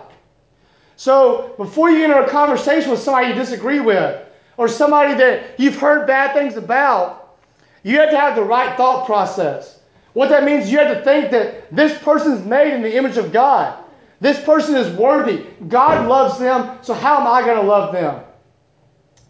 So 0.96 1.54
before 1.58 1.90
you 1.90 2.04
enter 2.04 2.22
a 2.22 2.30
conversation 2.30 2.92
with 2.92 3.00
somebody 3.00 3.28
you 3.28 3.34
disagree 3.34 3.82
with, 3.82 4.26
or 4.56 4.68
somebody 4.68 5.16
that 5.16 5.60
you've 5.60 5.78
heard 5.78 6.08
bad 6.08 6.34
things 6.34 6.56
about, 6.56 7.38
you 7.84 8.00
have 8.00 8.12
to 8.12 8.20
have 8.20 8.36
the 8.36 8.44
right 8.44 8.78
thought 8.78 9.06
process. 9.06 9.80
What 10.14 10.30
that 10.30 10.44
means, 10.44 10.66
is 10.66 10.72
you 10.72 10.78
have 10.78 10.96
to 10.98 11.04
think 11.04 11.32
that 11.32 11.74
this 11.76 11.98
person 12.00 12.34
is 12.34 12.46
made 12.46 12.74
in 12.74 12.82
the 12.82 12.96
image 12.96 13.18
of 13.18 13.32
God. 13.32 13.81
This 14.22 14.42
person 14.44 14.76
is 14.76 14.96
worthy. 14.96 15.46
God 15.68 16.08
loves 16.08 16.40
them, 16.40 16.78
so 16.84 16.94
how 16.94 17.20
am 17.20 17.28
I 17.28 17.42
going 17.42 17.60
to 17.60 17.68
love 17.68 17.92
them? 17.92 18.24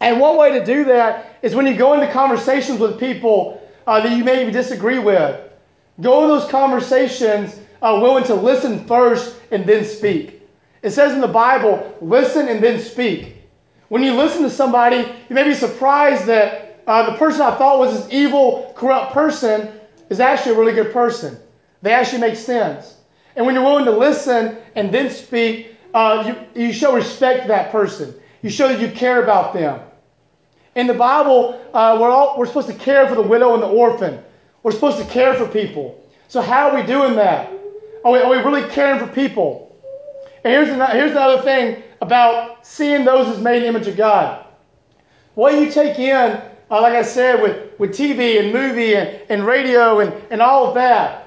And 0.00 0.20
one 0.20 0.36
way 0.36 0.58
to 0.58 0.64
do 0.64 0.84
that 0.84 1.38
is 1.42 1.54
when 1.54 1.66
you 1.66 1.74
go 1.74 1.94
into 1.94 2.12
conversations 2.12 2.78
with 2.78 3.00
people 3.00 3.66
uh, 3.86 4.00
that 4.00 4.16
you 4.16 4.22
maybe 4.22 4.52
disagree 4.52 4.98
with. 4.98 5.40
Go 6.00 6.24
in 6.24 6.28
those 6.28 6.48
conversations 6.50 7.58
uh, 7.80 7.98
willing 8.02 8.24
to 8.24 8.34
listen 8.34 8.86
first 8.86 9.36
and 9.50 9.64
then 9.64 9.84
speak. 9.84 10.42
It 10.82 10.90
says 10.90 11.12
in 11.12 11.20
the 11.20 11.28
Bible, 11.28 11.96
listen 12.00 12.48
and 12.48 12.62
then 12.62 12.78
speak. 12.78 13.36
When 13.88 14.02
you 14.02 14.14
listen 14.14 14.42
to 14.42 14.50
somebody, 14.50 14.98
you 14.98 15.34
may 15.34 15.44
be 15.44 15.54
surprised 15.54 16.26
that 16.26 16.82
uh, 16.86 17.10
the 17.10 17.16
person 17.16 17.40
I 17.42 17.56
thought 17.56 17.78
was 17.78 17.94
this 17.94 18.12
evil, 18.12 18.72
corrupt 18.76 19.12
person 19.12 19.70
is 20.10 20.20
actually 20.20 20.54
a 20.54 20.58
really 20.58 20.74
good 20.74 20.92
person. 20.92 21.38
They 21.80 21.92
actually 21.92 22.20
make 22.20 22.36
sense. 22.36 22.96
And 23.36 23.46
when 23.46 23.54
you're 23.54 23.64
willing 23.64 23.84
to 23.86 23.96
listen 23.96 24.58
and 24.74 24.92
then 24.92 25.10
speak, 25.10 25.76
uh, 25.94 26.34
you, 26.54 26.66
you 26.66 26.72
show 26.72 26.94
respect 26.94 27.42
to 27.42 27.48
that 27.48 27.72
person. 27.72 28.14
You 28.42 28.50
show 28.50 28.68
that 28.68 28.80
you 28.80 28.90
care 28.90 29.22
about 29.22 29.54
them. 29.54 29.80
In 30.74 30.86
the 30.86 30.94
Bible, 30.94 31.60
uh, 31.74 31.98
we're, 32.00 32.10
all, 32.10 32.38
we're 32.38 32.46
supposed 32.46 32.68
to 32.68 32.74
care 32.74 33.06
for 33.08 33.14
the 33.14 33.22
widow 33.22 33.54
and 33.54 33.62
the 33.62 33.68
orphan. 33.68 34.22
We're 34.62 34.72
supposed 34.72 34.98
to 34.98 35.04
care 35.04 35.34
for 35.34 35.46
people. 35.46 36.02
So 36.28 36.40
how 36.40 36.70
are 36.70 36.74
we 36.74 36.86
doing 36.86 37.14
that? 37.16 37.52
Are 38.04 38.12
we, 38.12 38.18
are 38.18 38.30
we 38.30 38.36
really 38.38 38.68
caring 38.70 38.98
for 38.98 39.12
people? 39.12 39.76
And 40.44 40.52
here's 40.52 40.68
another, 40.68 40.92
here's 40.94 41.10
another 41.12 41.42
thing 41.42 41.82
about 42.00 42.66
seeing 42.66 43.04
those 43.04 43.28
as 43.28 43.40
made 43.40 43.58
in 43.58 43.62
the 43.62 43.68
image 43.68 43.86
of 43.86 43.96
God. 43.96 44.44
What 45.34 45.54
you 45.54 45.70
take 45.70 45.98
in, 45.98 46.40
uh, 46.70 46.80
like 46.80 46.94
I 46.94 47.02
said, 47.02 47.42
with, 47.42 47.78
with 47.78 47.90
TV 47.90 48.40
and 48.40 48.52
movie 48.52 48.96
and, 48.96 49.20
and 49.28 49.46
radio 49.46 50.00
and, 50.00 50.12
and 50.30 50.42
all 50.42 50.66
of 50.66 50.74
that, 50.74 51.21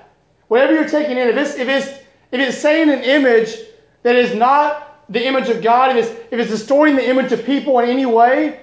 whatever 0.55 0.73
you're 0.73 0.87
taking 0.87 1.17
in, 1.17 1.27
if 1.27 1.35
it's, 1.35 1.55
if 1.55 1.67
it's, 1.67 1.87
if 2.31 2.39
it's 2.39 2.57
saying 2.57 2.89
an 2.89 3.03
image 3.03 3.57
that 4.03 4.15
is 4.15 4.33
not 4.33 5.03
the 5.09 5.27
image 5.27 5.49
of 5.49 5.61
God, 5.61 5.97
if 5.97 6.05
it's, 6.05 6.19
if 6.31 6.39
it's 6.39 6.49
distorting 6.49 6.95
the 6.95 7.05
image 7.05 7.33
of 7.33 7.43
people 7.43 7.77
in 7.79 7.89
any 7.89 8.05
way, 8.05 8.61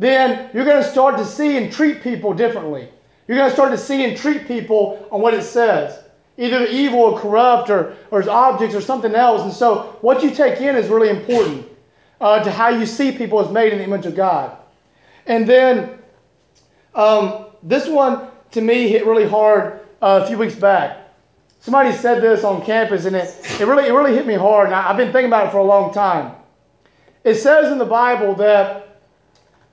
then 0.00 0.50
you're 0.52 0.64
going 0.64 0.82
to 0.82 0.90
start 0.90 1.16
to 1.18 1.24
see 1.24 1.56
and 1.56 1.72
treat 1.72 2.02
people 2.02 2.34
differently. 2.34 2.88
You're 3.28 3.36
going 3.36 3.48
to 3.48 3.54
start 3.54 3.70
to 3.70 3.78
see 3.78 4.04
and 4.04 4.16
treat 4.16 4.48
people 4.48 5.06
on 5.12 5.20
what 5.20 5.32
it 5.32 5.44
says 5.44 6.02
either 6.36 6.66
evil 6.66 6.98
or 6.98 7.20
corrupt 7.20 7.70
or, 7.70 7.94
or 8.10 8.20
as 8.20 8.26
objects 8.26 8.74
or 8.74 8.80
something 8.80 9.14
else. 9.14 9.42
And 9.42 9.52
so 9.52 9.98
what 10.00 10.24
you 10.24 10.30
take 10.30 10.60
in 10.60 10.74
is 10.74 10.88
really 10.88 11.10
important 11.10 11.68
uh, 12.20 12.42
to 12.42 12.50
how 12.50 12.70
you 12.70 12.86
see 12.86 13.12
people 13.12 13.38
as 13.40 13.52
made 13.52 13.72
in 13.72 13.78
the 13.78 13.84
image 13.84 14.06
of 14.06 14.16
God. 14.16 14.56
And 15.26 15.46
then 15.46 15.98
um, 16.94 17.44
this 17.62 17.86
one 17.86 18.28
to 18.52 18.60
me 18.60 18.88
hit 18.88 19.06
really 19.06 19.28
hard 19.28 19.80
uh, 20.02 20.22
a 20.24 20.26
few 20.26 20.38
weeks 20.38 20.54
back. 20.54 20.99
Somebody 21.60 21.92
said 21.92 22.22
this 22.22 22.42
on 22.42 22.64
campus, 22.64 23.04
and 23.04 23.14
it, 23.14 23.34
it 23.60 23.66
really 23.66 23.86
it 23.86 23.92
really 23.92 24.14
hit 24.14 24.26
me 24.26 24.34
hard. 24.34 24.66
And 24.66 24.74
I, 24.74 24.90
I've 24.90 24.96
been 24.96 25.12
thinking 25.12 25.26
about 25.26 25.48
it 25.48 25.50
for 25.52 25.58
a 25.58 25.64
long 25.64 25.92
time. 25.92 26.34
It 27.22 27.34
says 27.34 27.70
in 27.70 27.78
the 27.78 27.84
Bible 27.84 28.34
that 28.36 28.98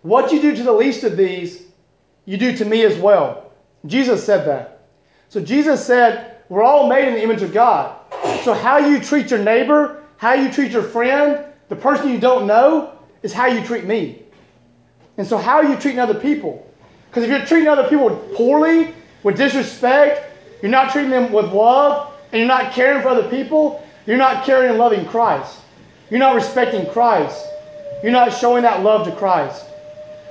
What 0.01 0.31
you 0.31 0.41
do 0.41 0.55
to 0.55 0.63
the 0.63 0.73
least 0.73 1.03
of 1.03 1.15
these, 1.15 1.63
you 2.25 2.37
do 2.37 2.55
to 2.57 2.65
me 2.65 2.83
as 2.83 2.97
well. 2.97 3.51
Jesus 3.85 4.23
said 4.23 4.45
that. 4.47 4.87
So 5.29 5.41
Jesus 5.41 5.85
said, 5.85 6.41
We're 6.49 6.63
all 6.63 6.89
made 6.89 7.07
in 7.07 7.13
the 7.13 7.23
image 7.23 7.41
of 7.41 7.53
God. 7.53 7.95
So 8.43 8.53
how 8.53 8.77
you 8.77 8.99
treat 8.99 9.31
your 9.31 9.39
neighbor, 9.39 10.03
how 10.17 10.33
you 10.33 10.51
treat 10.51 10.71
your 10.71 10.83
friend, 10.83 11.45
the 11.69 11.75
person 11.75 12.09
you 12.09 12.19
don't 12.19 12.47
know, 12.47 12.97
is 13.23 13.31
how 13.31 13.47
you 13.47 13.63
treat 13.63 13.85
me. 13.85 14.23
And 15.17 15.25
so, 15.25 15.37
how 15.37 15.55
are 15.55 15.65
you 15.65 15.75
treating 15.77 15.99
other 15.99 16.19
people? 16.19 16.69
Because 17.09 17.23
if 17.23 17.29
you're 17.29 17.45
treating 17.45 17.67
other 17.67 17.87
people 17.89 18.15
poorly, 18.35 18.93
with 19.23 19.35
disrespect, 19.35 20.26
you're 20.61 20.71
not 20.71 20.91
treating 20.91 21.11
them 21.11 21.31
with 21.31 21.51
love, 21.51 22.13
and 22.31 22.39
you're 22.39 22.47
not 22.47 22.73
caring 22.73 23.01
for 23.01 23.09
other 23.09 23.29
people, 23.29 23.83
you're 24.05 24.17
not 24.17 24.45
caring 24.45 24.69
and 24.69 24.79
loving 24.79 25.05
Christ. 25.05 25.59
You're 26.09 26.19
not 26.19 26.35
respecting 26.35 26.89
Christ. 26.91 27.45
You're 28.01 28.11
not 28.11 28.33
showing 28.33 28.63
that 28.63 28.83
love 28.83 29.05
to 29.07 29.15
Christ. 29.15 29.65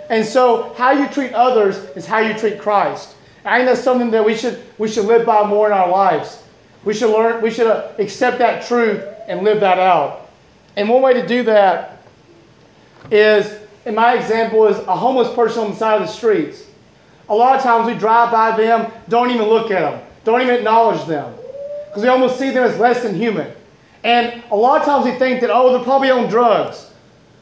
And 0.09 0.25
so, 0.25 0.73
how 0.75 0.93
you 0.93 1.09
treat 1.09 1.33
others 1.33 1.77
is 1.97 2.07
how 2.07 2.21
you 2.21 2.35
treat 2.35 2.59
Christ. 2.59 3.15
I 3.45 3.59
think 3.59 3.69
that's 3.69 3.83
something 3.83 4.11
that 4.11 4.25
we 4.25 4.37
should 4.37 4.62
we 4.79 4.89
should 4.89 5.05
live 5.05 5.27
by 5.27 5.47
more 5.47 5.67
in 5.67 5.73
our 5.73 5.89
lives. 5.89 6.43
We 6.85 6.95
should 6.95 7.11
learn. 7.11 7.43
We 7.43 7.51
should 7.51 7.67
uh, 7.67 7.93
accept 7.99 8.39
that 8.39 8.67
truth 8.67 9.05
and 9.29 9.43
live 9.43 9.61
that 9.61 9.79
out. 9.79 10.31
And 10.77 10.89
one 10.89 11.03
way 11.03 11.15
to 11.15 11.27
do 11.27 11.43
that 11.45 12.03
is, 13.11 13.59
in 13.85 13.95
my 13.95 14.15
example, 14.15 14.67
is 14.67 14.79
a 14.79 14.97
homeless 14.97 15.33
person 15.35 15.65
on 15.65 15.71
the 15.71 15.77
side 15.77 16.01
of 16.01 16.07
the 16.07 16.12
streets. 16.12 16.65
A 17.29 17.35
lot 17.35 17.57
of 17.57 17.62
times 17.62 17.87
we 17.87 17.99
drive 17.99 18.31
by 18.31 18.57
them, 18.57 18.93
don't 19.09 19.31
even 19.31 19.47
look 19.47 19.71
at 19.71 19.81
them, 19.81 20.06
don't 20.27 20.43
even 20.43 20.57
acknowledge 20.57 21.07
them, 21.07 21.35
because 21.87 22.03
we 22.03 22.09
almost 22.09 22.39
see 22.39 22.51
them 22.51 22.65
as 22.65 22.79
less 22.79 23.03
than 23.03 23.15
human. 23.15 23.51
And 24.05 24.43
a 24.51 24.57
lot 24.57 24.81
of 24.81 24.87
times 24.87 25.07
we 25.07 25.12
think 25.12 25.41
that, 25.41 25.51
oh, 25.51 25.73
they're 25.73 25.85
probably 25.85 26.11
on 26.11 26.29
drugs, 26.29 26.91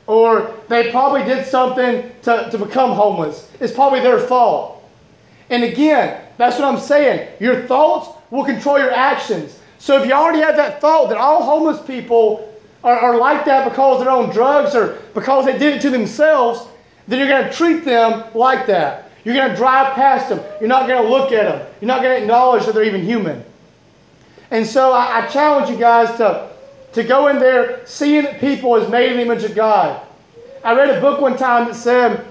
or 0.07 0.55
they 0.69 0.91
probably 0.91 1.25
did 1.25 1.47
something 1.47 2.13
to, 2.23 2.49
to 2.51 2.59
become 2.59 2.93
homeless. 2.93 3.51
It's 3.59 3.73
probably 3.73 4.01
their 4.01 4.21
fault. 4.21 4.83
And 5.51 5.65
again, 5.65 6.23
that's 6.37 6.59
what 6.59 6.67
I'm 6.67 6.79
saying. 6.79 7.29
Your 7.41 7.67
thoughts 7.67 8.17
will 8.31 8.45
control 8.45 8.79
your 8.79 8.93
actions. 8.93 9.59
So 9.79 10.01
if 10.01 10.07
you 10.07 10.13
already 10.13 10.41
have 10.41 10.57
that 10.57 10.81
thought 10.81 11.09
that 11.09 11.19
all 11.19 11.43
homeless 11.43 11.85
people 11.87 12.51
are, 12.83 12.99
are 12.99 13.19
like 13.19 13.45
that 13.47 13.69
because 13.69 14.01
they're 14.01 14.11
on 14.11 14.31
drugs 14.31 14.75
or 14.75 14.99
because 15.15 15.47
they 15.47 15.59
did 15.59 15.75
it 15.75 15.83
to 15.83 15.91
themselves, 15.91 16.67
then 17.09 17.19
you're 17.19 17.29
going 17.29 17.45
to 17.45 17.53
treat 17.53 17.85
them 17.85 18.25
like 18.35 18.67
that. 18.67 19.04
You're 19.25 19.35
going 19.35 19.51
to 19.51 19.57
drive 19.57 19.95
past 19.95 20.29
them. 20.29 20.41
You're 20.61 20.69
not 20.69 20.87
going 20.87 21.03
to 21.03 21.09
look 21.09 21.33
at 21.33 21.45
them. 21.45 21.67
You're 21.81 21.89
not 21.89 22.03
going 22.03 22.17
to 22.17 22.23
acknowledge 22.23 22.67
that 22.67 22.75
they're 22.75 22.85
even 22.85 23.03
human. 23.03 23.43
And 24.51 24.67
so 24.67 24.93
I, 24.93 25.25
I 25.25 25.27
challenge 25.29 25.71
you 25.71 25.77
guys 25.77 26.17
to, 26.19 26.51
to 26.93 27.03
go 27.03 27.29
in 27.29 27.39
there 27.39 27.85
seeing 27.87 28.25
that 28.25 28.39
people 28.39 28.77
is 28.77 28.89
made 28.91 29.11
in 29.13 29.17
the 29.17 29.23
image 29.23 29.45
of 29.45 29.55
God. 29.55 30.07
I 30.63 30.75
read 30.75 30.91
a 30.91 31.01
book 31.01 31.21
one 31.21 31.37
time 31.37 31.67
that 31.69 31.75
said 31.75 32.25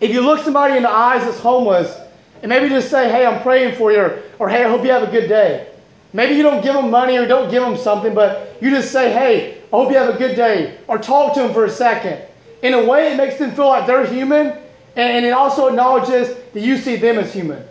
if 0.00 0.10
you 0.10 0.20
look 0.20 0.40
somebody 0.40 0.76
in 0.76 0.82
the 0.82 0.90
eyes 0.90 1.22
that's 1.24 1.38
homeless 1.38 1.96
and 2.42 2.48
maybe 2.48 2.68
just 2.68 2.90
say, 2.90 3.10
hey, 3.10 3.26
I'm 3.26 3.42
praying 3.42 3.76
for 3.76 3.92
you, 3.92 4.00
or, 4.00 4.22
or 4.38 4.48
hey, 4.48 4.64
I 4.64 4.68
hope 4.68 4.82
you 4.82 4.90
have 4.90 5.02
a 5.02 5.10
good 5.10 5.28
day. 5.28 5.68
Maybe 6.12 6.34
you 6.34 6.42
don't 6.42 6.62
give 6.62 6.74
them 6.74 6.90
money 6.90 7.16
or 7.16 7.26
don't 7.26 7.50
give 7.50 7.62
them 7.62 7.76
something, 7.76 8.14
but 8.14 8.56
you 8.60 8.70
just 8.70 8.90
say, 8.90 9.12
hey, 9.12 9.58
I 9.72 9.76
hope 9.76 9.90
you 9.90 9.98
have 9.98 10.14
a 10.14 10.18
good 10.18 10.34
day, 10.34 10.78
or 10.88 10.98
talk 10.98 11.34
to 11.34 11.40
them 11.40 11.52
for 11.52 11.66
a 11.66 11.70
second. 11.70 12.20
In 12.62 12.74
a 12.74 12.84
way, 12.84 13.12
it 13.12 13.16
makes 13.16 13.36
them 13.36 13.52
feel 13.52 13.68
like 13.68 13.86
they're 13.86 14.06
human 14.06 14.59
and 14.96 15.24
it 15.24 15.30
also 15.30 15.68
acknowledges 15.68 16.36
that 16.52 16.60
you 16.60 16.76
see 16.76 16.96
them 16.96 17.18
as 17.18 17.32
human. 17.32 17.62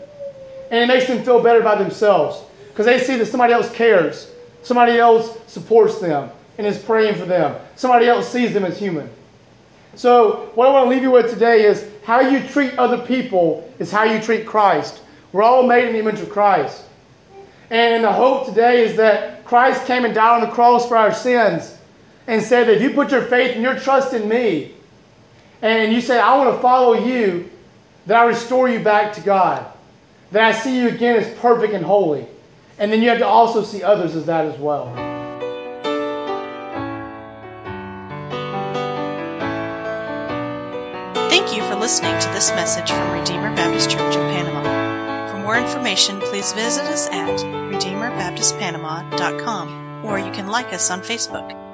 And 0.72 0.84
it 0.84 0.88
makes 0.88 1.08
them 1.08 1.24
feel 1.24 1.42
better 1.42 1.60
about 1.60 1.80
themselves 1.80 2.42
because 2.70 2.86
they 2.86 3.00
see 3.00 3.18
that 3.18 3.26
somebody 3.26 3.54
else 3.54 3.72
cares, 3.72 4.32
somebody 4.64 4.98
else 4.98 5.38
supports 5.48 6.00
them 6.00 6.30
and 6.58 6.68
is 6.68 6.78
praying 6.78 7.16
for 7.16 7.26
them, 7.26 7.60
somebody 7.76 8.08
else 8.08 8.30
sees 8.30 8.54
them 8.54 8.66
as 8.66 8.78
human. 8.78 9.10
So, 9.96 10.52
what 10.56 10.68
I 10.68 10.72
want 10.72 10.86
to 10.86 10.90
leave 10.90 11.02
you 11.02 11.12
with 11.12 11.32
today 11.32 11.66
is 11.66 11.86
how 12.04 12.22
you 12.22 12.48
treat 12.48 12.78
other 12.78 13.00
people 13.06 13.70
is 13.80 13.92
how 13.92 14.04
you 14.04 14.22
treat 14.22 14.46
Christ. 14.46 15.02
We're 15.32 15.44
all 15.44 15.66
made 15.66 15.88
in 15.88 15.94
the 15.94 16.00
image 16.00 16.20
of 16.20 16.30
Christ. 16.30 16.84
And 17.70 18.04
the 18.04 18.12
hope 18.12 18.46
today 18.46 18.86
is 18.86 18.96
that 18.98 19.46
Christ 19.46 19.86
came 19.86 20.06
and 20.06 20.14
died 20.14 20.42
on 20.42 20.48
the 20.48 20.54
cross 20.54 20.88
for 20.88 20.96
our 20.96 21.14
sins 21.14 21.76
and 22.28 22.42
said 22.42 22.68
that 22.68 22.78
if 22.78 22.82
you 22.82 22.92
put 22.92 23.12
your 23.12 23.24
faith 23.24 23.54
and 23.54 23.64
your 23.64 23.78
trust 23.80 24.14
in 24.14 24.30
me, 24.30 24.74
and 25.62 25.94
you 25.94 26.02
say, 26.02 26.20
I 26.20 26.36
want 26.38 26.56
to 26.56 26.62
follow 26.62 26.94
you, 26.94 27.50
that 28.06 28.18
I 28.18 28.26
restore 28.26 28.70
you 28.70 28.80
back 28.80 29.14
to 29.14 29.22
God. 29.22 29.66
That 30.32 30.44
I 30.44 30.52
see 30.52 30.80
you 30.80 30.90
again 30.90 31.16
as 31.18 31.28
perfect 31.40 31.74
and 31.74 31.86
holy. 31.86 32.28
And 32.78 32.92
then 32.92 33.02
you 33.02 33.10
have 33.10 33.18
to 33.20 33.28
also 33.28 33.64
see 33.64 33.82
others 33.84 34.16
as 34.16 34.26
that 34.28 34.46
as 34.46 34.60
well. 34.60 34.94
Thank 41.30 41.56
you 41.56 41.64
for 41.64 41.76
listening 41.76 42.20
to 42.20 42.28
this 42.30 42.52
message 42.52 42.90
from 42.90 43.12
Redeemer 43.12 43.54
Baptist 43.56 43.90
Church 43.90 44.16
in 44.16 44.22
Panama. 44.22 45.32
For 45.32 45.40
more 45.40 45.58
information, 45.58 46.22
please 46.22 46.54
visit 46.54 46.86
us 46.86 47.10
at 47.10 47.40
RedeemerBaptistPanama.com 47.40 50.06
or 50.06 50.20
you 50.20 50.32
can 50.32 50.48
like 50.48 50.72
us 50.74 50.90
on 50.90 51.02
Facebook. 51.02 51.69